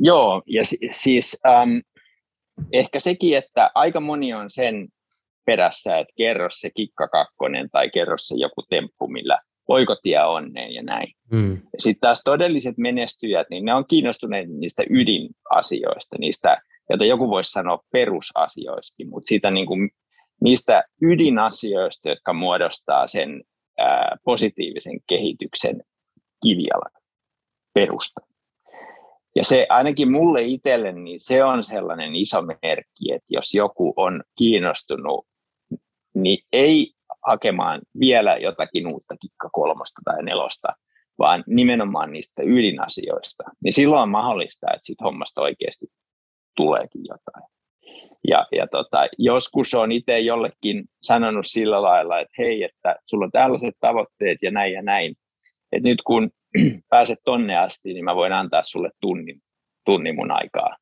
Joo, 0.00 0.42
ja 0.46 0.62
siis 0.90 1.40
ähm, 1.46 1.70
ehkä 2.72 3.00
sekin, 3.00 3.36
että 3.36 3.70
aika 3.74 4.00
moni 4.00 4.34
on 4.34 4.50
sen 4.50 4.88
perässä, 5.46 5.98
että 5.98 6.12
kerro 6.16 6.48
se 6.50 6.70
kikkakakkonen 6.70 7.70
tai 7.70 7.90
kerro 7.90 8.16
se 8.18 8.34
joku 8.38 8.62
temppu, 8.70 9.08
millä 9.08 9.38
oikotie 9.70 10.24
onneen 10.24 10.74
ja 10.74 10.82
näin. 10.82 11.08
Mm. 11.32 11.58
Sitten 11.78 12.00
taas 12.00 12.22
todelliset 12.24 12.78
menestyjät, 12.78 13.46
niin 13.50 13.64
ne 13.64 13.74
on 13.74 13.84
kiinnostuneet 13.90 14.48
niistä 14.48 14.82
ydinasioista, 14.90 16.16
niistä, 16.18 16.62
joita 16.90 17.04
joku 17.04 17.30
voisi 17.30 17.50
sanoa 17.50 17.78
perusasioista, 17.92 19.04
mutta 19.10 19.28
siitä 19.28 19.50
niin 19.50 19.66
kuin, 19.66 19.90
niistä 20.40 20.84
ydinasioista, 21.02 22.08
jotka 22.08 22.32
muodostaa 22.32 23.06
sen 23.06 23.42
ää, 23.78 24.16
positiivisen 24.24 25.00
kehityksen 25.08 25.82
kivijalan 26.42 26.92
perusta. 27.74 28.20
Ja 29.36 29.44
se 29.44 29.66
ainakin 29.68 30.12
mulle 30.12 30.42
itselle, 30.42 30.92
niin 30.92 31.20
se 31.20 31.44
on 31.44 31.64
sellainen 31.64 32.16
iso 32.16 32.42
merkki, 32.42 33.12
että 33.12 33.26
jos 33.28 33.54
joku 33.54 33.92
on 33.96 34.22
kiinnostunut, 34.38 35.26
niin 36.14 36.38
ei 36.52 36.92
hakemaan 37.26 37.80
vielä 38.00 38.36
jotakin 38.36 38.86
uutta 38.86 39.14
kikka 39.20 39.48
kolmosta 39.52 40.00
tai 40.04 40.22
nelosta, 40.22 40.68
vaan 41.18 41.44
nimenomaan 41.46 42.12
niistä 42.12 42.42
ydinasioista, 42.42 43.44
niin 43.64 43.72
silloin 43.72 44.02
on 44.02 44.08
mahdollista, 44.08 44.66
että 44.66 44.86
siitä 44.86 45.04
hommasta 45.04 45.40
oikeasti 45.40 45.86
tuleekin 46.56 47.02
jotain. 47.04 47.50
Ja, 48.28 48.46
ja 48.52 48.66
tota, 48.66 49.06
joskus 49.18 49.74
on 49.74 49.92
itse 49.92 50.18
jollekin 50.20 50.84
sanonut 51.02 51.46
sillä 51.46 51.82
lailla, 51.82 52.20
että 52.20 52.34
hei, 52.38 52.62
että 52.62 52.96
sulla 53.06 53.24
on 53.24 53.30
tällaiset 53.30 53.74
tavoitteet 53.80 54.38
ja 54.42 54.50
näin 54.50 54.72
ja 54.72 54.82
näin, 54.82 55.14
että 55.72 55.88
nyt 55.88 56.02
kun 56.06 56.30
pääset 56.90 57.18
tonne 57.24 57.56
asti, 57.56 57.92
niin 57.92 58.04
mä 58.04 58.16
voin 58.16 58.32
antaa 58.32 58.62
sulle 58.62 58.90
tunnin, 59.00 59.40
tunnin 59.84 60.14
mun 60.14 60.30
aikaa. 60.30 60.76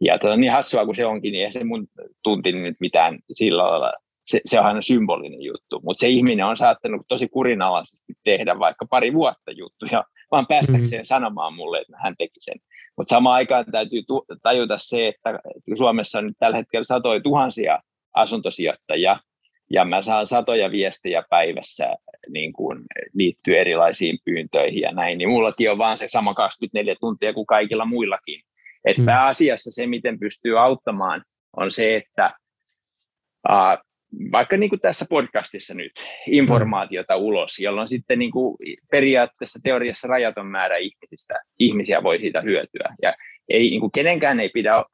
Ja 0.00 0.18
tota, 0.18 0.36
niin 0.36 0.52
hassua 0.52 0.84
kuin 0.84 0.96
se 0.96 1.06
onkin, 1.06 1.32
niin 1.32 1.44
ei 1.44 1.50
se 1.50 1.64
mun 1.64 1.86
tunti 2.22 2.52
nyt 2.52 2.76
mitään 2.80 3.18
sillä 3.32 3.62
lailla 3.62 3.92
se, 4.28 4.40
se 4.44 4.60
on 4.60 4.66
aina 4.66 4.82
symbolinen 4.82 5.42
juttu, 5.42 5.80
mutta 5.84 6.00
se 6.00 6.08
ihminen 6.08 6.46
on 6.46 6.56
saattanut 6.56 7.02
tosi 7.08 7.28
kurinalaisesti 7.28 8.12
tehdä 8.24 8.58
vaikka 8.58 8.86
pari 8.90 9.12
vuotta 9.14 9.50
juttuja, 9.50 10.04
vaan 10.30 10.46
päästäkseen 10.46 11.02
mm. 11.02 11.04
sanomaan 11.04 11.54
mulle, 11.54 11.78
että 11.78 11.96
hän 12.02 12.14
teki 12.18 12.40
sen. 12.40 12.58
Mutta 12.96 13.10
samaan 13.10 13.34
aikaan 13.34 13.64
täytyy 13.72 14.02
tu- 14.02 14.24
tajuta 14.42 14.78
se, 14.78 15.08
että 15.08 15.38
Suomessa 15.78 16.18
on 16.18 16.26
nyt 16.26 16.36
tällä 16.38 16.56
hetkellä 16.56 16.84
satoja 16.84 17.20
tuhansia 17.20 17.78
asuntosijoittajia, 18.14 19.18
ja 19.70 19.84
mä 19.84 20.02
saan 20.02 20.26
satoja 20.26 20.70
viestejä 20.70 21.22
päivässä 21.30 21.94
niin 22.28 22.52
kuin 22.52 22.82
liittyy 23.14 23.58
erilaisiin 23.58 24.18
pyyntöihin 24.24 24.80
ja 24.80 24.92
näin, 24.92 25.18
niin 25.18 25.28
mullakin 25.28 25.70
on 25.70 25.78
vaan 25.78 25.98
se 25.98 26.08
sama 26.08 26.34
24 26.34 26.96
tuntia 27.00 27.34
kuin 27.34 27.46
kaikilla 27.46 27.84
muillakin. 27.84 28.40
Et 28.84 28.98
mm. 28.98 29.04
pääasiassa 29.04 29.70
se, 29.72 29.86
miten 29.86 30.18
pystyy 30.18 30.58
auttamaan, 30.58 31.22
on 31.56 31.70
se, 31.70 31.96
että 31.96 32.34
uh, 33.48 33.87
vaikka 34.32 34.56
niin 34.56 34.70
kuin 34.70 34.80
tässä 34.80 35.06
podcastissa 35.10 35.74
nyt, 35.74 35.92
informaatiota 36.26 37.16
mm. 37.16 37.22
ulos, 37.22 37.58
jolloin 37.58 37.88
sitten 37.88 38.18
niin 38.18 38.30
kuin 38.30 38.56
periaatteessa 38.90 39.60
teoriassa 39.62 40.08
rajaton 40.08 40.46
määrä 40.46 40.76
ihmisistä, 40.76 41.34
ihmisiä 41.58 42.02
voi 42.02 42.18
siitä 42.18 42.40
hyötyä. 42.40 42.94
Ja 43.02 43.14
ei, 43.48 43.70
niin 43.70 43.80
kuin 43.80 43.92
kenenkään 43.92 44.40
ei 44.40 44.48
pidä 44.48 44.84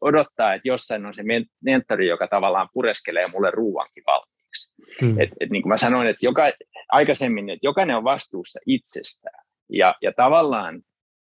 odottaa, 0.00 0.54
että 0.54 0.68
jossain 0.68 1.06
on 1.06 1.14
se 1.14 1.22
mentori, 1.64 2.08
joka 2.08 2.28
tavallaan 2.28 2.68
pureskelee 2.72 3.28
mulle 3.28 3.50
ruuankin 3.50 4.04
valmiiksi. 4.06 4.74
Mm. 5.02 5.20
Et, 5.20 5.30
et 5.40 5.50
niin 5.50 5.62
kuin 5.62 5.70
mä 5.70 5.76
sanoin, 5.76 6.06
että 6.06 6.26
joka, 6.26 6.52
aikaisemmin, 6.88 7.50
että 7.50 7.66
jokainen 7.66 7.96
on 7.96 8.04
vastuussa 8.04 8.60
itsestään. 8.66 9.44
Ja, 9.68 9.94
ja 10.02 10.12
tavallaan 10.16 10.82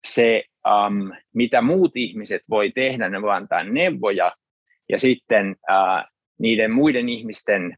se, 0.07 0.43
um, 0.67 1.11
mitä 1.33 1.61
muut 1.61 1.91
ihmiset 1.95 2.41
voi 2.49 2.71
tehdä, 2.71 3.09
ne 3.09 3.21
voi 3.21 3.35
antaa 3.35 3.63
neuvoja, 3.63 4.31
ja 4.89 4.99
sitten 4.99 5.55
niiden 6.43 6.71
muiden 6.71 7.09
ihmisten 7.09 7.77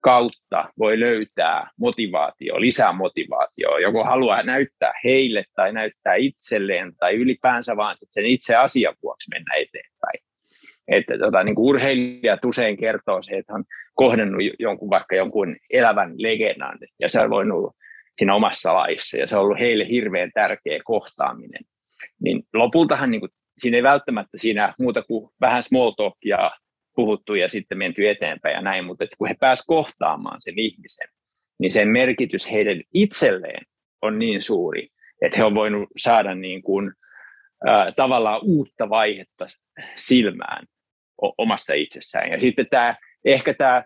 kautta 0.00 0.68
voi 0.78 1.00
löytää 1.00 1.70
motivaatio, 1.78 2.60
lisää 2.60 2.92
motivaatio, 2.92 3.78
joko 3.78 4.04
haluaa 4.04 4.42
näyttää 4.42 4.92
heille 5.04 5.44
tai 5.56 5.72
näyttää 5.72 6.14
itselleen 6.14 6.96
tai 6.96 7.14
ylipäänsä 7.14 7.76
vaan 7.76 7.96
sen 8.10 8.26
itse 8.26 8.56
asian 8.56 8.94
vuoksi 9.02 9.30
mennä 9.34 9.54
eteenpäin. 9.54 10.20
Että 10.88 11.18
tota, 11.18 11.44
niin 11.44 11.54
kuin 11.54 11.66
urheilijat 11.66 12.44
usein 12.44 12.76
kertoo 12.76 13.22
se, 13.22 13.36
että 13.36 13.54
on 13.54 13.64
kohdannut 13.94 14.42
jonkun, 14.58 14.90
vaikka 14.90 15.16
jonkun 15.16 15.56
elävän 15.70 16.12
legendan 16.16 16.78
ja 17.00 17.08
se 17.08 17.20
on 17.20 17.30
voinut 17.30 17.76
siinä 18.18 18.34
omassa 18.34 18.74
laissa 18.74 19.18
ja 19.18 19.26
se 19.26 19.36
on 19.36 19.42
ollut 19.42 19.58
heille 19.58 19.88
hirveän 19.88 20.30
tärkeä 20.34 20.80
kohtaaminen. 20.84 21.62
Niin 22.22 22.42
lopultahan 22.54 23.10
niin 23.10 23.20
kuin, 23.20 23.30
siinä 23.58 23.76
ei 23.76 23.82
välttämättä 23.82 24.38
siinä 24.38 24.74
muuta 24.78 25.02
kuin 25.02 25.30
vähän 25.40 25.62
small 25.62 25.90
talkia 25.90 26.50
puhuttu 26.96 27.34
ja 27.34 27.48
sitten 27.48 27.78
menty 27.78 28.08
eteenpäin 28.08 28.54
ja 28.54 28.60
näin, 28.60 28.84
mutta 28.84 29.04
että 29.04 29.16
kun 29.18 29.28
he 29.28 29.34
pääsivät 29.40 29.66
kohtaamaan 29.66 30.40
sen 30.40 30.58
ihmisen, 30.58 31.08
niin 31.58 31.70
sen 31.70 31.88
merkitys 31.88 32.52
heidän 32.52 32.82
itselleen 32.94 33.66
on 34.02 34.18
niin 34.18 34.42
suuri, 34.42 34.88
että 35.22 35.36
he 35.36 35.44
on 35.44 35.54
voinut 35.54 35.88
saada 35.96 36.34
niin 36.34 36.62
kuin, 36.62 36.92
äh, 37.68 37.94
tavallaan 37.96 38.40
uutta 38.44 38.88
vaihetta 38.88 39.46
silmään 39.96 40.66
omassa 41.38 41.74
itsessään. 41.74 42.30
Ja 42.30 42.40
sitten 42.40 42.66
tämä, 42.70 42.96
ehkä 43.24 43.54
tämä 43.54 43.84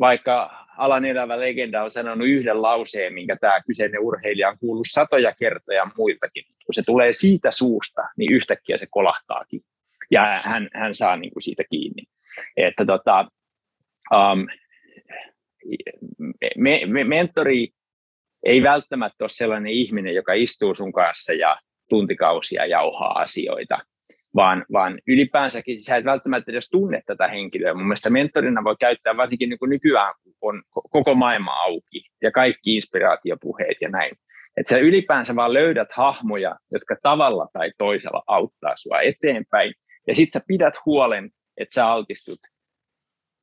vaikka 0.00 0.50
alan 0.78 1.04
elävä 1.04 1.40
legenda 1.40 1.84
on 1.84 1.90
sanonut 1.90 2.28
yhden 2.28 2.62
lauseen, 2.62 3.14
minkä 3.14 3.36
tämä 3.40 3.60
kyseinen 3.66 4.00
urheilija 4.00 4.48
on 4.48 4.58
kuullut 4.58 4.86
satoja 4.90 5.32
kertoja 5.32 5.90
muiltakin. 5.98 6.44
Kun 6.66 6.74
se 6.74 6.82
tulee 6.86 7.12
siitä 7.12 7.50
suusta, 7.50 8.02
niin 8.16 8.32
yhtäkkiä 8.32 8.78
se 8.78 8.86
kolahtaakin. 8.90 9.60
Ja 10.10 10.40
hän, 10.42 10.68
hän 10.74 10.94
saa 10.94 11.16
niin 11.16 11.32
kuin 11.32 11.42
siitä 11.42 11.64
kiinni. 11.70 12.02
Että 12.56 12.84
tota, 12.84 13.28
um, 14.12 14.46
me, 16.56 16.80
me, 16.86 17.04
mentori 17.04 17.68
ei 18.44 18.62
välttämättä 18.62 19.24
ole 19.24 19.28
sellainen 19.28 19.72
ihminen, 19.72 20.14
joka 20.14 20.32
istuu 20.32 20.74
sun 20.74 20.92
kanssa 20.92 21.32
ja 21.32 21.56
tuntikausia 21.88 22.66
jauhaa 22.66 23.20
asioita, 23.20 23.78
vaan, 24.34 24.64
vaan 24.72 24.98
ylipäänsäkin 25.06 25.82
sä 25.82 25.96
et 25.96 26.04
välttämättä 26.04 26.52
edes 26.52 26.70
tunne 26.70 27.02
tätä 27.06 27.28
henkilöä. 27.28 27.74
Mun 27.74 27.86
mielestä 27.86 28.10
mentorina 28.10 28.64
voi 28.64 28.76
käyttää 28.80 29.16
varsinkin 29.16 29.48
niin 29.48 29.58
kuin 29.58 29.70
nykyään, 29.70 30.14
kun 30.22 30.34
on 30.42 30.62
koko 30.90 31.14
maailma 31.14 31.52
auki 31.52 32.04
ja 32.22 32.30
kaikki 32.30 32.74
inspiraatiopuheet 32.76 33.76
ja 33.80 33.88
näin. 33.88 34.12
Että 34.56 34.70
sä 34.70 34.78
ylipäänsä 34.78 35.36
vaan 35.36 35.54
löydät 35.54 35.88
hahmoja, 35.92 36.56
jotka 36.72 36.96
tavalla 37.02 37.48
tai 37.52 37.72
toisella 37.78 38.22
auttaa 38.26 38.72
sua 38.76 39.00
eteenpäin. 39.00 39.74
Ja 40.06 40.14
sit 40.14 40.32
sä 40.32 40.40
pidät 40.48 40.74
huolen, 40.86 41.30
että 41.56 41.74
sä 41.74 41.88
altistut 41.88 42.38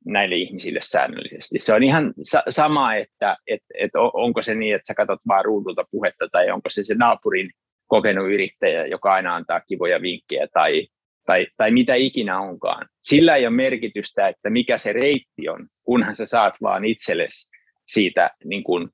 näille 0.04 0.36
ihmisille 0.36 0.80
säännöllisesti. 0.82 1.58
Se 1.58 1.74
on 1.74 1.82
ihan 1.82 2.14
sa- 2.22 2.42
sama, 2.48 2.94
että 2.94 3.36
et, 3.46 3.60
et 3.78 3.90
onko 4.12 4.42
se 4.42 4.54
niin, 4.54 4.74
että 4.74 4.86
sä 4.86 4.94
katsot 4.94 5.20
vaan 5.28 5.44
ruudulta 5.44 5.84
puhetta 5.90 6.28
tai 6.32 6.50
onko 6.50 6.68
se 6.68 6.84
se 6.84 6.94
naapurin 6.94 7.50
kokenut 7.86 8.32
yrittäjä, 8.32 8.86
joka 8.86 9.12
aina 9.12 9.34
antaa 9.34 9.60
kivoja 9.60 10.02
vinkkejä 10.02 10.48
tai, 10.52 10.86
tai, 11.26 11.46
tai 11.56 11.70
mitä 11.70 11.94
ikinä 11.94 12.40
onkaan. 12.40 12.88
Sillä 13.02 13.36
ei 13.36 13.46
ole 13.46 13.56
merkitystä, 13.56 14.28
että 14.28 14.50
mikä 14.50 14.78
se 14.78 14.92
reitti 14.92 15.48
on, 15.48 15.68
kunhan 15.84 16.16
sä 16.16 16.26
saat 16.26 16.54
vaan 16.62 16.84
itsellesi 16.84 17.50
siitä 17.88 18.30
niin 18.44 18.64
kuin, 18.64 18.88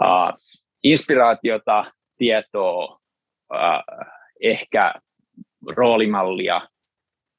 uh, 0.00 0.32
inspiraatiota, 0.82 1.84
tietoa, 2.18 3.00
uh, 3.52 4.08
ehkä 4.42 4.94
roolimallia 5.76 6.60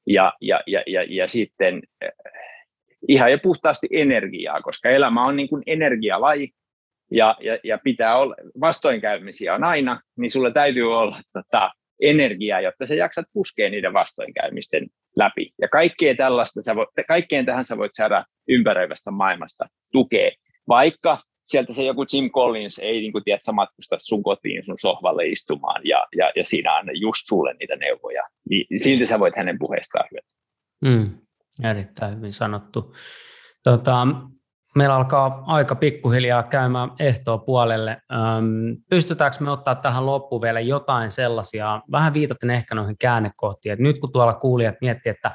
ja, 0.06 0.32
ja, 0.40 0.60
ja, 0.66 0.82
ja, 0.86 1.06
ja 1.08 1.28
sitten 1.28 1.82
uh, 2.04 2.10
ihan 3.08 3.30
ja 3.30 3.38
puhtaasti 3.38 3.88
energiaa, 3.90 4.62
koska 4.62 4.88
elämä 4.88 5.24
on 5.24 5.36
niin 5.36 5.48
kuin 5.48 5.62
energialaji, 5.66 6.48
ja, 7.10 7.36
ja, 7.40 7.58
ja 7.64 7.78
pitää 7.78 8.18
olla, 8.18 8.34
vastoinkäymisiä 8.60 9.54
on 9.54 9.64
aina, 9.64 10.00
niin 10.18 10.30
sulla 10.30 10.50
täytyy 10.50 10.96
olla 10.96 11.20
tota, 11.32 11.70
energiaa, 12.02 12.60
jotta 12.60 12.86
sä 12.86 12.94
jaksat 12.94 13.26
puskea 13.32 13.70
niiden 13.70 13.92
vastoinkäymisten 13.92 14.86
läpi. 15.16 15.50
Ja 15.60 15.68
kaikkeen, 15.68 16.16
tällaista 16.16 16.62
sä 16.62 16.76
voit, 16.76 16.88
kaikkeen 17.08 17.46
tähän 17.46 17.64
sä 17.64 17.76
voit 17.76 17.92
saada 17.94 18.24
ympäröivästä 18.48 19.10
maailmasta 19.10 19.68
tukea, 19.92 20.30
vaikka 20.68 21.18
sieltä 21.52 21.72
se 21.72 21.82
joku 21.82 22.04
Jim 22.12 22.30
Collins 22.30 22.78
ei 22.78 23.00
niin 23.00 23.12
kuin, 23.12 23.24
tiedät, 23.24 23.42
sä 23.42 23.52
matkusta 23.52 23.96
sun 23.98 24.22
kotiin 24.22 24.64
sun 24.64 24.78
sohvalle 24.78 25.26
istumaan 25.26 25.80
ja, 25.84 26.06
ja, 26.16 26.32
ja 26.36 26.44
siinä 26.44 26.78
on 26.78 27.00
just 27.00 27.22
sulle 27.28 27.54
niitä 27.60 27.76
neuvoja. 27.76 28.22
Niin 28.50 28.80
silti 28.80 29.06
sä 29.06 29.18
voit 29.18 29.36
hänen 29.36 29.58
puheestaan 29.58 30.08
hyötyä. 30.10 30.30
Mm, 30.84 31.18
erittäin 31.70 32.16
hyvin 32.16 32.32
sanottu. 32.32 32.94
Tota, 33.64 34.06
Meillä 34.76 34.96
alkaa 34.96 35.42
aika 35.46 35.74
pikkuhiljaa 35.74 36.42
käymään 36.42 36.90
ehtoa 36.98 37.38
puolelle. 37.38 37.96
pystytäänkö 38.90 39.36
me 39.40 39.50
ottaa 39.50 39.74
tähän 39.74 40.06
loppuun 40.06 40.42
vielä 40.42 40.60
jotain 40.60 41.10
sellaisia, 41.10 41.80
vähän 41.90 42.14
viitaten 42.14 42.50
ehkä 42.50 42.74
noihin 42.74 42.96
käännekohtiin, 42.98 43.72
että 43.72 43.82
nyt 43.82 43.98
kun 43.98 44.12
tuolla 44.12 44.34
kuulijat 44.34 44.74
miettii, 44.80 45.10
että 45.10 45.30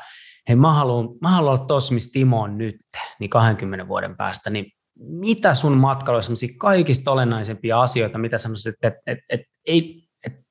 hei 0.47 0.55
mä 0.55 0.73
haluan, 0.73 1.09
mä 1.21 1.29
haluan 1.29 1.53
olla 1.53 1.65
tossa, 1.65 1.93
missä 1.93 2.11
Timo 2.13 2.41
on 2.41 2.57
nyt, 2.57 2.75
niin 3.19 3.29
20 3.29 3.87
vuoden 3.87 4.17
päästä, 4.17 4.49
niin 4.49 4.65
mitä 4.99 5.53
sun 5.53 5.77
matkalla 5.77 6.17
on 6.17 6.57
kaikista 6.57 7.11
olennaisempia 7.11 7.81
asioita, 7.81 8.17
mitä 8.17 8.37
sanoisit, 8.37 8.73
että, 8.73 8.87
että, 8.87 9.01
että, 9.07 9.25
että 9.29 9.47
ei, 9.65 10.03
että 10.25 10.41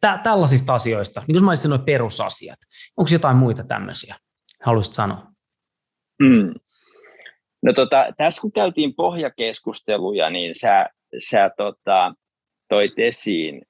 tä, 0.00 0.20
tällaisista 0.22 0.74
asioista, 0.74 1.22
niin 1.26 1.34
kuin 1.34 1.44
mä 1.44 1.50
olisin 1.50 1.68
noin 1.68 1.84
perusasiat, 1.84 2.58
onko 2.96 3.08
jotain 3.12 3.36
muita 3.36 3.64
tämmöisiä, 3.64 4.14
haluaisit 4.62 4.94
sanoa? 4.94 5.26
Mm. 6.22 6.54
No 7.62 7.72
tota, 7.72 8.06
tässä 8.16 8.40
kun 8.40 8.52
käytiin 8.52 8.94
pohjakeskusteluja, 8.94 10.30
niin 10.30 10.54
sä, 10.54 10.86
sä 11.18 11.50
tota, 11.56 12.14
toit 12.68 12.92
esiin 12.96 13.62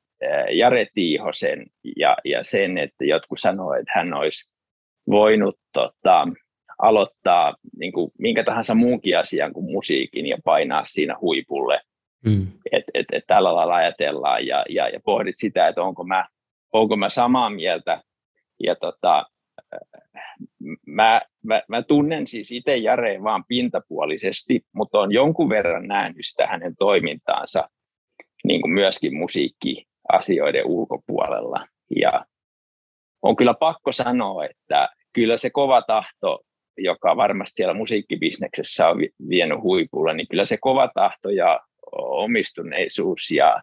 Jare 0.53 0.87
Tiihosen 0.95 1.66
ja, 1.97 2.16
ja 2.25 2.45
sen, 2.45 2.79
että 2.79 3.05
jotkut 3.05 3.40
sanoivat, 3.40 3.81
että 3.81 3.92
hän 3.95 4.14
olisi 4.14 4.53
voinut 5.11 5.59
tota, 5.73 6.29
aloittaa 6.83 7.57
niin 7.79 7.92
kuin, 7.92 8.11
minkä 8.18 8.45
tahansa 8.45 8.75
muunkin 8.75 9.18
asian 9.18 9.53
kuin 9.53 9.73
musiikin 9.73 10.27
ja 10.27 10.38
painaa 10.45 10.85
siinä 10.85 11.16
huipulle. 11.21 11.81
Mm. 12.25 12.47
Että 12.73 12.90
et, 12.95 13.07
et 13.12 13.25
tällä 13.27 13.55
lailla 13.55 13.75
ajatellaan 13.75 14.47
ja, 14.47 14.64
ja, 14.68 14.88
ja 14.88 15.01
pohdit 15.05 15.35
sitä, 15.38 15.68
että 15.68 15.83
onko 15.83 16.05
mä, 16.05 16.29
onko 16.73 16.97
mä 16.97 17.11
samaa 17.11 17.51
mieltä. 17.51 18.03
Ja 18.62 18.77
tota, 18.77 19.27
mä, 20.87 21.21
mä, 21.45 21.62
mä 21.68 21.83
tunnen 21.83 22.27
siis 22.27 22.53
itse 22.53 22.77
Jareen 22.77 23.25
vaan 23.25 23.45
pintapuolisesti, 23.49 24.61
mutta 24.75 25.01
on 25.01 25.12
jonkun 25.12 25.49
verran 25.49 25.88
nähnyt 25.88 26.27
sitä 26.27 26.47
hänen 26.47 26.75
toimintaansa 26.79 27.68
niin 28.45 28.61
kuin 28.61 28.73
myöskin 28.73 29.16
musiikkiasioiden 29.16 30.66
ulkopuolella. 30.66 31.66
Ja 31.97 32.27
on 33.23 33.37
kyllä 33.37 33.55
pakko 33.55 33.92
sanoa, 33.92 34.45
että 34.45 34.88
kyllä 35.12 35.37
se 35.37 35.51
kova 35.51 35.83
tahto, 35.83 36.40
joka 36.78 37.16
varmasti 37.16 37.54
siellä 37.54 37.74
musiikkibisneksessä 37.74 38.88
on 38.88 38.98
vienyt 39.28 39.62
huipulla, 39.62 40.12
niin 40.12 40.28
kyllä 40.30 40.44
se 40.44 40.56
kova 40.61 40.90
tahto 40.94 41.30
ja 41.30 41.61
omistuneisuus 41.96 43.30
ja 43.30 43.62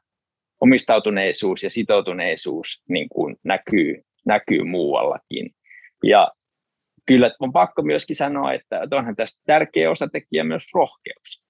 omistautuneisuus 0.62 1.64
ja 1.64 1.70
sitoutuneisuus 1.70 2.84
niin 2.90 3.10
kuin 3.10 3.36
näkyy, 3.44 4.04
näkyy 4.26 4.64
muuallakin. 4.64 5.52
Ja 6.04 6.28
kyllä 7.06 7.32
on 7.40 7.54
pakko 7.54 7.82
myöskin 7.82 8.16
sanoa, 8.16 8.54
että 8.54 8.88
onhan 8.92 9.16
tästä 9.16 9.42
tärkeä 9.46 9.92
osatekijä 9.92 10.44
myös 10.44 10.64
rohkeus. 10.74 11.44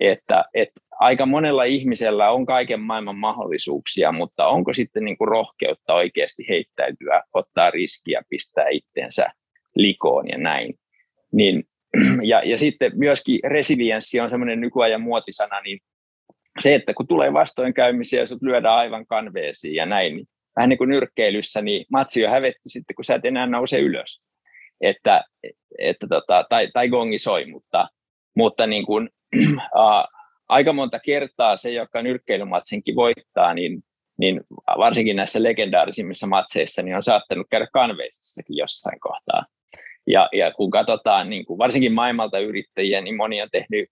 Että, 0.00 0.44
että 0.54 0.80
aika 1.00 1.26
monella 1.26 1.64
ihmisellä 1.64 2.30
on 2.30 2.46
kaiken 2.46 2.80
maailman 2.80 3.16
mahdollisuuksia, 3.16 4.12
mutta 4.12 4.46
onko 4.46 4.72
sitten 4.72 5.04
niin 5.04 5.18
kuin 5.18 5.28
rohkeutta 5.28 5.94
oikeasti 5.94 6.46
heittäytyä, 6.48 7.22
ottaa 7.32 7.70
riskiä, 7.70 8.22
pistää 8.28 8.68
itsensä 8.70 9.26
likoon 9.74 10.28
ja 10.28 10.38
näin. 10.38 10.74
Niin, 11.32 11.64
ja, 12.30 12.42
ja 12.44 12.58
sitten 12.58 12.92
myöskin 12.94 13.40
resilienssi 13.44 14.20
on 14.20 14.30
semmoinen 14.30 14.60
nykyajan 14.60 15.00
muotisana, 15.00 15.60
niin 15.60 15.78
se, 16.60 16.74
että 16.74 16.94
kun 16.94 17.06
tulee 17.06 17.32
vastoinkäymisiä 17.32 18.20
ja 18.20 18.26
sut 18.26 18.42
lyödään 18.42 18.74
aivan 18.74 19.06
kanveesiin 19.06 19.74
ja 19.74 19.86
näin, 19.86 20.16
niin 20.16 20.26
vähän 20.56 20.68
niin 20.68 20.78
kuin 20.78 20.90
nyrkkeilyssä, 20.90 21.62
niin 21.62 21.86
matsi 21.92 22.20
jo 22.20 22.30
hävetti 22.30 22.68
sitten, 22.68 22.94
kun 22.94 23.04
sä 23.04 23.14
et 23.14 23.24
enää 23.24 23.46
nouse 23.46 23.78
ylös. 23.78 24.22
Että, 24.80 25.24
että 25.78 26.06
tota, 26.08 26.44
tai, 26.48 26.68
tai 26.72 26.88
gongi 26.88 27.18
soi, 27.18 27.46
mutta, 27.46 27.88
mutta 28.36 28.66
niin 28.66 28.86
kuin, 28.86 29.08
äh, 29.60 30.04
aika 30.48 30.72
monta 30.72 31.00
kertaa 31.00 31.56
se, 31.56 31.70
joka 31.70 32.02
nyrkkeilymatsinkin 32.02 32.96
voittaa, 32.96 33.54
niin, 33.54 33.82
niin 34.18 34.40
varsinkin 34.78 35.16
näissä 35.16 35.42
legendaarisimmissa 35.42 36.26
matseissa 36.26 36.82
niin 36.82 36.96
on 36.96 37.02
saattanut 37.02 37.46
käydä 37.50 37.66
kanveisissakin 37.72 38.56
jossain 38.56 39.00
kohtaa. 39.00 39.44
Ja, 40.08 40.28
ja 40.32 40.52
kun 40.52 40.70
katsotaan 40.70 41.30
niin 41.30 41.44
kuin 41.46 41.58
varsinkin 41.58 41.92
maailmalta 41.92 42.38
yrittäjiä, 42.38 43.00
niin 43.00 43.16
moni 43.16 43.42
on 43.42 43.48
tehnyt 43.52 43.88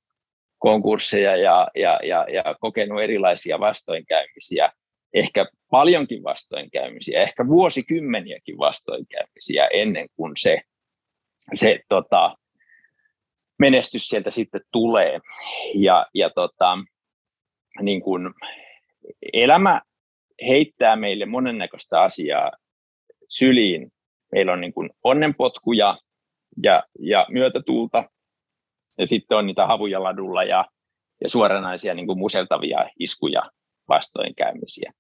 konkursseja 0.59 1.37
ja, 1.37 1.69
ja, 1.75 2.01
ja, 2.03 2.27
ja 2.33 2.43
kokenut 2.61 3.03
erilaisia 3.03 3.61
vastoinkäymisiä 3.61 4.73
ehkä 5.17 5.47
paljonkin 5.71 6.23
vastoinkäymisiä, 6.23 7.23
ehkä 7.23 7.47
vuosikymmeniäkin 7.47 8.59
vastoinkäymisiä 8.59 9.67
ennen 9.67 10.07
kuin 10.17 10.33
se, 10.39 10.61
se 11.55 11.81
tota, 11.89 12.37
menestys 13.59 14.09
sieltä 14.09 14.31
sitten 14.31 14.61
tulee. 14.73 15.21
Ja, 15.75 16.07
ja 16.15 16.31
tota, 16.31 16.79
niin 17.83 18.03
kuin 18.03 18.31
elämä 19.33 19.81
heittää 20.47 20.97
meille 20.97 21.27
monennäköistä 21.27 22.03
asiaa 22.03 22.53
syliin. 23.29 23.93
Meillä 24.33 24.53
on 24.53 24.61
niin 24.61 24.73
kuin 24.73 24.91
onnenpotkuja 25.05 25.99
ja, 26.63 26.83
ja 26.99 27.27
myötätuulta, 27.29 28.05
ja 28.99 29.07
sitten 29.07 29.39
on 29.39 29.47
niitä 29.47 29.67
havuja 29.67 30.03
ladulla 30.03 30.45
ja, 30.45 30.65
ja 31.23 31.29
suoranaisia 31.29 31.95
niin 31.95 32.07
kuin 32.07 32.19
museltavia 32.19 32.91
iskuja 32.99 33.43
vastoinkäymisiä. 33.89 34.93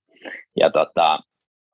Ja 0.60 0.70
tota, 0.70 1.18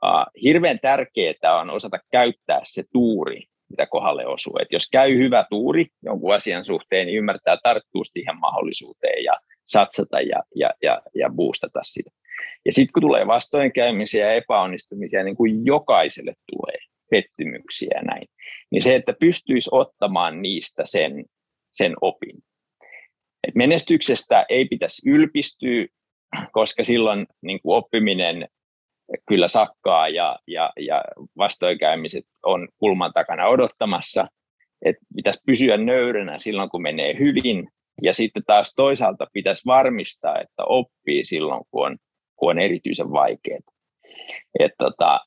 uh, 0.04 0.42
hirveän 0.42 0.78
tärkeää 0.82 1.60
on 1.60 1.70
osata 1.70 1.98
käyttää 2.10 2.60
se 2.64 2.82
tuuri, 2.92 3.42
mitä 3.70 3.86
kohdalle 3.86 4.26
osuu. 4.26 4.58
Et 4.62 4.68
jos 4.72 4.88
käy 4.92 5.18
hyvä 5.18 5.44
tuuri 5.50 5.86
jonkun 6.04 6.34
asian 6.34 6.64
suhteen, 6.64 7.06
niin 7.06 7.18
ymmärtää 7.18 7.56
tarttua 7.62 8.04
siihen 8.04 8.38
mahdollisuuteen 8.40 9.24
ja 9.24 9.32
satsata 9.64 10.20
ja, 10.20 10.42
ja, 10.56 10.70
ja, 10.82 11.02
ja 11.14 11.30
boostata 11.30 11.80
sitä. 11.82 12.10
Ja 12.64 12.72
sitten 12.72 12.92
kun 12.92 13.02
tulee 13.02 13.26
vastoinkäymisiä 13.26 14.26
ja 14.26 14.32
epäonnistumisia, 14.32 15.24
niin 15.24 15.36
kuin 15.36 15.66
jokaiselle 15.66 16.34
tulee 16.52 16.78
pettymyksiä 17.12 17.90
ja 17.94 18.02
näin, 18.02 18.28
niin 18.70 18.82
se, 18.82 18.94
että 18.94 19.14
pystyisi 19.20 19.70
ottamaan 19.72 20.42
niistä 20.42 20.82
sen, 20.86 21.24
sen 21.72 21.94
opin. 22.00 22.36
Et 23.48 23.54
menestyksestä 23.54 24.46
ei 24.48 24.64
pitäisi 24.64 25.10
ylpistyä, 25.10 25.86
koska 26.52 26.84
silloin 26.84 27.26
niin 27.42 27.60
kuin 27.62 27.76
oppiminen 27.76 28.48
kyllä 29.28 29.48
sakkaa 29.48 30.08
ja, 30.08 30.38
ja, 30.46 30.72
ja 30.80 31.04
vastoinkäymiset 31.36 32.24
on 32.42 32.68
kulman 32.78 33.12
takana 33.12 33.46
odottamassa. 33.46 34.26
Et 34.84 34.96
pitäisi 35.16 35.40
pysyä 35.46 35.76
nöyränä 35.76 36.38
silloin, 36.38 36.70
kun 36.70 36.82
menee 36.82 37.18
hyvin. 37.18 37.68
Ja 38.02 38.14
sitten 38.14 38.42
taas 38.46 38.74
toisaalta 38.76 39.26
pitäisi 39.32 39.62
varmistaa, 39.66 40.40
että 40.40 40.64
oppii 40.66 41.24
silloin, 41.24 41.62
kun 41.70 41.86
on, 41.86 41.96
kun 42.36 42.50
on 42.50 42.58
erityisen 42.58 43.10
vaikeaa. 43.10 43.60
Tota, 44.78 45.20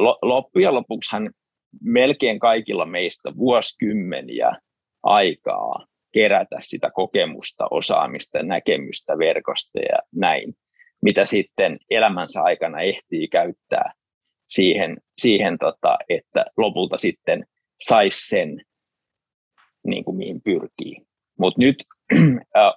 loppujen 0.00 0.74
lopuksihan 0.74 1.30
melkein 1.82 2.38
kaikilla 2.38 2.86
meistä 2.86 3.36
vuosikymmeniä 3.36 4.52
aikaa 5.02 5.86
kerätä 6.12 6.56
sitä 6.60 6.90
kokemusta, 6.90 7.66
osaamista, 7.70 8.42
näkemystä, 8.42 9.18
verkosta 9.18 9.78
ja 9.78 9.98
näin, 10.14 10.54
mitä 11.02 11.24
sitten 11.24 11.78
elämänsä 11.90 12.42
aikana 12.42 12.80
ehtii 12.80 13.28
käyttää 13.28 13.92
siihen, 14.48 14.96
siihen 15.20 15.58
tota, 15.58 15.98
että 16.08 16.44
lopulta 16.56 16.96
sitten 16.96 17.46
saisi 17.80 18.28
sen, 18.28 18.62
niin 19.86 20.04
kuin 20.04 20.16
mihin 20.16 20.42
pyrkii. 20.42 20.96
Mutta 21.38 21.60
nyt 21.60 21.84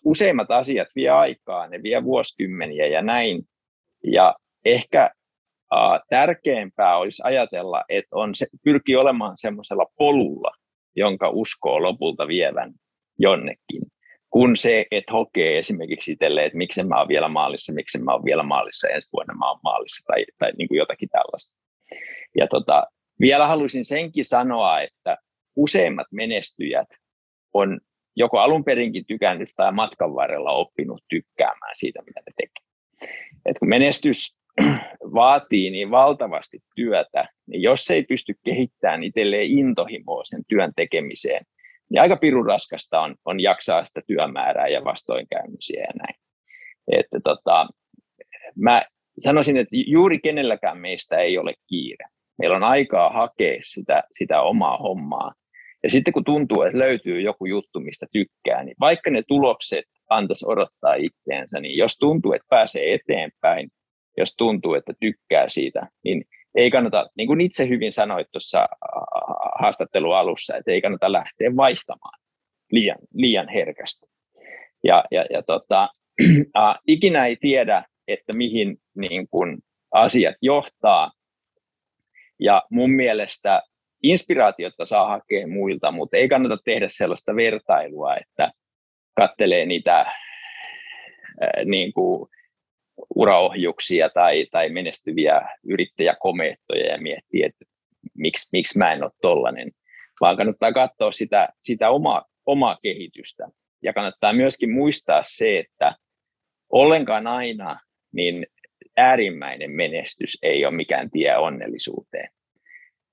useimmat 0.05 0.51
asiat 0.51 0.87
vie 0.95 1.09
aikaa, 1.09 1.67
ne 1.67 1.83
vie 1.83 2.03
vuosikymmeniä 2.03 2.87
ja 2.87 3.01
näin. 3.01 3.43
Ja 4.03 4.35
ehkä 4.65 5.11
tärkeämpää 6.09 6.97
olisi 6.97 7.21
ajatella, 7.25 7.83
että 7.89 8.15
on 8.15 8.35
se, 8.35 8.47
pyrkii 8.63 8.95
olemaan 8.95 9.33
semmoisella 9.35 9.85
polulla, 9.97 10.51
jonka 10.95 11.29
uskoo 11.29 11.83
lopulta 11.83 12.27
vievän 12.27 12.73
jonnekin, 13.19 13.81
kun 14.29 14.55
se, 14.55 14.85
että 14.91 15.11
hokee 15.11 15.59
esimerkiksi 15.59 16.11
itselleen, 16.11 16.45
että 16.45 16.57
miksi 16.57 16.83
mä 16.83 16.99
oon 16.99 17.07
vielä 17.07 17.27
maalissa, 17.27 17.73
miksi 17.73 17.99
mä 17.99 18.11
oon 18.11 18.25
vielä 18.25 18.43
maalissa, 18.43 18.87
ensi 18.87 19.09
vuonna 19.13 19.33
mä 19.33 19.49
oon 19.49 19.59
maalissa 19.63 20.03
tai, 20.07 20.25
tai 20.37 20.51
niin 20.57 20.67
kuin 20.67 20.77
jotakin 20.77 21.09
tällaista. 21.09 21.59
Ja 22.37 22.47
tota, 22.47 22.83
vielä 23.19 23.47
haluaisin 23.47 23.85
senkin 23.85 24.25
sanoa, 24.25 24.81
että 24.81 25.17
useimmat 25.55 26.07
menestyjät 26.11 26.87
on 27.53 27.79
joko 28.15 28.39
alun 28.39 28.63
perinkin 28.63 29.05
tykännyt 29.05 29.49
tai 29.55 29.71
matkan 29.71 30.15
varrella 30.15 30.51
oppinut 30.51 31.03
tykkäämään 31.09 31.75
siitä, 31.75 32.01
mitä 32.05 32.19
ne 32.19 32.33
tekee. 32.37 32.63
Et 33.45 33.59
kun 33.59 33.69
menestys 33.69 34.40
vaatii 35.13 35.71
niin 35.71 35.91
valtavasti 35.91 36.59
työtä, 36.75 37.25
niin 37.47 37.61
jos 37.61 37.91
ei 37.91 38.03
pysty 38.03 38.33
kehittämään 38.45 39.03
itselleen 39.03 39.51
intohimoa 39.51 40.21
sen 40.23 40.41
työn 40.47 40.71
tekemiseen, 40.75 41.45
niin 41.89 42.01
aika 42.01 42.17
pirun 42.17 42.45
raskasta 42.45 42.99
on, 42.99 43.15
on 43.25 43.39
jaksaa 43.39 43.85
sitä 43.85 44.01
työmäärää 44.07 44.67
ja 44.67 44.83
vastoinkäymisiä 44.83 45.81
ja 45.81 45.93
näin. 45.95 46.15
Että 46.91 47.19
tota, 47.23 47.67
mä 48.55 48.81
sanoisin, 49.19 49.57
että 49.57 49.75
juuri 49.87 50.19
kenelläkään 50.19 50.77
meistä 50.77 51.17
ei 51.17 51.37
ole 51.37 51.53
kiire. 51.69 52.05
Meillä 52.37 52.55
on 52.55 52.63
aikaa 52.63 53.09
hakea 53.09 53.57
sitä, 53.61 54.03
sitä 54.11 54.41
omaa 54.41 54.77
hommaa. 54.77 55.33
Ja 55.83 55.89
sitten 55.89 56.13
kun 56.13 56.23
tuntuu, 56.23 56.61
että 56.61 56.79
löytyy 56.79 57.21
joku 57.21 57.45
juttu, 57.45 57.79
mistä 57.79 58.05
tykkää, 58.11 58.63
niin 58.63 58.75
vaikka 58.79 59.09
ne 59.09 59.23
tulokset 59.27 59.85
antaisi 60.09 60.45
odottaa 60.47 60.93
itteensä, 60.93 61.59
niin 61.59 61.77
jos 61.77 61.97
tuntuu, 61.97 62.33
että 62.33 62.47
pääsee 62.49 62.93
eteenpäin, 62.93 63.69
jos 64.17 64.35
tuntuu, 64.37 64.73
että 64.73 64.93
tykkää 64.99 65.49
siitä, 65.49 65.87
niin 66.03 66.23
ei 66.55 66.71
kannata, 66.71 67.09
niin 67.17 67.27
kuin 67.27 67.41
itse 67.41 67.67
hyvin 67.69 67.91
sanoit 67.91 68.27
tuossa 68.31 68.67
haastattelun 69.59 70.17
alussa, 70.17 70.57
että 70.57 70.71
ei 70.71 70.81
kannata 70.81 71.11
lähteä 71.11 71.55
vaihtamaan 71.55 72.19
liian, 72.71 72.97
liian 73.13 73.49
herkästi. 73.49 74.05
Ja, 74.83 75.03
ja, 75.11 75.25
ja 75.29 75.43
tota, 75.43 75.89
äh, 76.57 76.75
ikinä 76.87 77.25
ei 77.25 77.35
tiedä, 77.35 77.83
että 78.07 78.33
mihin 78.33 78.77
niin 78.95 79.27
kuin, 79.27 79.57
asiat 79.91 80.35
johtaa. 80.41 81.11
Ja 82.39 82.63
mun 82.71 82.91
mielestä 82.91 83.61
inspiraatiota 84.03 84.85
saa 84.85 85.07
hakea 85.07 85.47
muilta, 85.47 85.91
mutta 85.91 86.17
ei 86.17 86.29
kannata 86.29 86.57
tehdä 86.65 86.85
sellaista 86.89 87.35
vertailua, 87.35 88.15
että 88.15 88.51
kattelee 89.15 89.65
niitä 89.65 89.99
äh, 89.99 90.15
niin 91.65 91.93
kuin, 91.93 92.29
uraohjuksia 93.15 94.09
tai, 94.09 94.47
tai 94.51 94.69
menestyviä 94.69 95.41
yrittäjäkomeettoja 95.63 96.85
ja 96.85 96.97
miettii, 96.97 97.43
että 97.43 97.65
miksi, 98.17 98.49
miksi 98.51 98.77
mä 98.77 98.93
en 98.93 99.03
ole 99.03 99.11
tollainen, 99.21 99.71
vaan 100.21 100.37
kannattaa 100.37 100.73
katsoa 100.73 101.11
sitä, 101.11 101.49
sitä 101.59 101.89
omaa, 101.89 102.25
omaa 102.45 102.77
kehitystä. 102.83 103.47
Ja 103.83 103.93
kannattaa 103.93 104.33
myöskin 104.33 104.71
muistaa 104.71 105.21
se, 105.25 105.59
että 105.59 105.95
ollenkaan 106.69 107.27
aina 107.27 107.79
niin 108.13 108.47
äärimmäinen 108.97 109.71
menestys 109.71 110.37
ei 110.41 110.65
ole 110.65 110.75
mikään 110.75 111.11
tie 111.11 111.37
onnellisuuteen. 111.37 112.29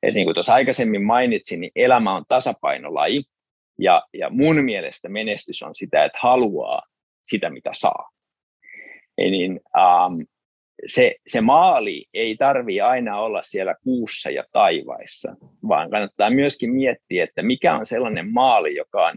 Et 0.03 0.15
niin 0.15 0.27
kuin 0.27 0.35
tuossa 0.35 0.55
aikaisemmin 0.55 1.05
mainitsin, 1.05 1.61
niin 1.61 1.73
elämä 1.77 2.17
on 2.17 2.25
tasapainolaji, 2.29 3.23
ja, 3.79 4.03
ja 4.15 4.31
mun 4.31 4.65
mielestä 4.65 5.09
menestys 5.09 5.63
on 5.63 5.75
sitä, 5.75 6.05
että 6.05 6.19
haluaa 6.23 6.83
sitä, 7.25 7.51
mitä 7.51 7.71
saa. 7.73 8.11
Niin 9.19 9.61
um, 9.77 10.27
se, 10.87 11.15
se 11.27 11.41
maali 11.41 12.07
ei 12.15 12.37
tarvi 12.37 12.81
aina 12.81 13.21
olla 13.21 13.43
siellä 13.43 13.75
kuussa 13.85 14.31
ja 14.31 14.45
taivaissa, 14.53 15.35
vaan 15.69 15.91
kannattaa 15.91 16.31
myöskin 16.31 16.75
miettiä, 16.75 17.25
että 17.25 17.43
mikä 17.43 17.75
on 17.75 17.87
sellainen 17.87 18.33
maali, 18.33 18.77
joka 18.77 19.07
on 19.07 19.15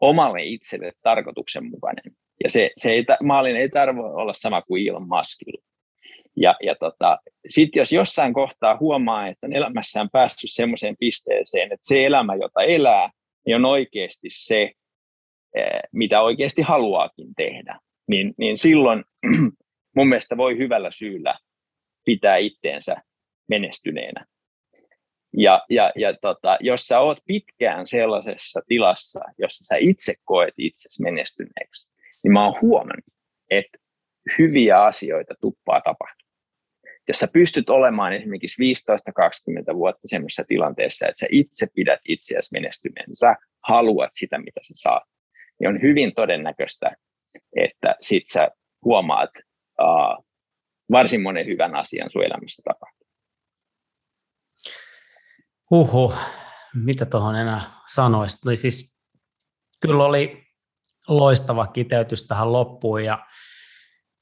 omalle 0.00 0.42
itselle 0.42 0.92
tarkoituksenmukainen. 1.02 2.12
Ja 2.44 2.50
se, 2.50 2.70
se 2.76 2.90
ei, 2.90 3.04
maalin 3.22 3.56
ei 3.56 3.68
tarvitse 3.68 4.06
olla 4.06 4.32
sama 4.32 4.62
kuin 4.62 4.88
Elon 4.88 5.08
Muskilla. 5.08 5.62
Ja, 6.36 6.56
ja 6.62 6.74
tota, 6.74 7.18
sitten 7.48 7.80
jos 7.80 7.92
jossain 7.92 8.34
kohtaa 8.34 8.76
huomaa, 8.80 9.28
että 9.28 9.46
on 9.46 9.52
elämässään 9.52 10.10
päässyt 10.12 10.50
semmoiseen 10.52 10.96
pisteeseen, 11.00 11.72
että 11.72 11.88
se 11.88 12.06
elämä, 12.06 12.34
jota 12.34 12.62
elää, 12.62 13.10
niin 13.46 13.56
on 13.56 13.64
oikeasti 13.64 14.28
se, 14.30 14.72
eh, 15.56 15.80
mitä 15.92 16.20
oikeasti 16.20 16.62
haluaakin 16.62 17.34
tehdä 17.36 17.78
niin, 18.08 18.34
niin 18.38 18.58
silloin 18.58 19.04
mun 19.96 20.08
mielestä 20.08 20.36
voi 20.36 20.58
hyvällä 20.58 20.90
syyllä 20.90 21.38
pitää 22.04 22.36
itteensä 22.36 22.96
menestyneenä. 23.48 24.26
Ja, 25.36 25.64
ja, 25.70 25.92
ja 25.96 26.14
tota, 26.20 26.58
jos 26.60 26.80
sä 26.86 27.00
oot 27.00 27.18
pitkään 27.26 27.86
sellaisessa 27.86 28.60
tilassa, 28.68 29.20
jossa 29.38 29.64
sä 29.64 29.76
itse 29.80 30.14
koet 30.24 30.54
itsesi 30.58 31.02
menestyneeksi, 31.02 31.90
niin 32.24 32.32
mä 32.32 32.44
oon 32.44 32.60
huomannut, 32.62 33.04
että 33.50 33.78
hyviä 34.38 34.82
asioita 34.82 35.34
tuppaa 35.40 35.80
tapahtua. 35.80 36.28
Jos 37.08 37.18
sä 37.18 37.28
pystyt 37.32 37.70
olemaan 37.70 38.12
esimerkiksi 38.12 38.74
15-20 39.72 39.74
vuotta 39.74 40.00
semmoisessa 40.04 40.44
tilanteessa, 40.48 41.06
että 41.06 41.20
sä 41.20 41.26
itse 41.30 41.66
pidät 41.74 42.00
itseäsi 42.08 42.48
menestyneen, 42.52 43.16
sä 43.16 43.36
haluat 43.68 44.10
sitä, 44.12 44.38
mitä 44.38 44.60
sä 44.62 44.74
saat, 44.76 45.02
niin 45.60 45.68
on 45.68 45.82
hyvin 45.82 46.14
todennäköistä, 46.14 46.96
että 47.56 47.94
sit 48.00 48.22
sä 48.26 48.50
huomaat 48.84 49.30
uh, 49.80 50.24
varsin 50.90 51.22
monen 51.22 51.46
hyvän 51.46 51.76
asian 51.76 52.10
sun 52.10 52.24
elämässä 52.24 52.62
tapahtuu. 52.64 53.08
Huhu, 55.70 56.12
mitä 56.74 57.06
tuohon 57.06 57.36
enää 57.36 57.60
sanoisi? 57.86 58.48
Oli 58.48 58.56
siis, 58.56 58.98
kyllä 59.80 60.04
oli 60.04 60.44
loistava 61.08 61.66
kiteytys 61.66 62.26
tähän 62.26 62.52
loppuun 62.52 63.04
ja 63.04 63.26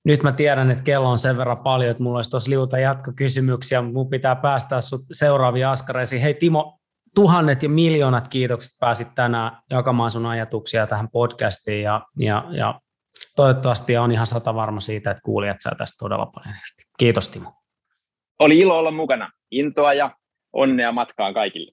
nyt 0.05 0.23
mä 0.23 0.33
tiedän, 0.33 0.71
että 0.71 0.83
kello 0.83 1.11
on 1.11 1.19
sen 1.19 1.37
verran 1.37 1.59
paljon, 1.59 1.91
että 1.91 2.03
mulla 2.03 2.19
olisi 2.19 2.31
tuossa 2.31 2.51
liuta 2.51 2.79
jatkokysymyksiä, 2.79 3.83
mutta 3.83 3.95
mun 3.95 4.11
pitää 4.11 4.37
päästää 4.37 4.81
sut 4.81 5.01
seuraaviin 5.13 5.67
askareisiin. 5.67 6.23
Hei 6.23 6.35
Timo, 6.35 6.81
tuhannet 7.15 7.63
ja 7.63 7.69
miljoonat 7.69 8.29
kiitokset 8.29 8.77
pääsit 8.81 9.09
tänään 9.15 9.63
jakamaan 9.71 10.11
sun 10.11 10.27
ajatuksia 10.27 10.87
tähän 10.87 11.09
podcastiin 11.13 11.83
ja, 11.83 12.07
ja, 12.19 12.45
ja 12.51 12.81
toivottavasti 13.37 13.97
on 13.97 14.12
ihan 14.12 14.27
sata 14.27 14.55
varma 14.55 14.81
siitä, 14.81 15.11
että 15.11 15.23
kuulijat 15.25 15.57
saa 15.61 15.75
tästä 15.79 15.97
todella 15.99 16.27
paljon 16.27 16.55
irti. 16.55 16.91
Kiitos 16.99 17.29
Timo. 17.29 17.53
Oli 18.39 18.59
ilo 18.59 18.79
olla 18.79 18.91
mukana. 18.91 19.31
Intoa 19.51 19.95
ja 19.95 20.11
onnea 20.53 20.93
matkaan 20.93 21.35
kaikille. 21.35 21.73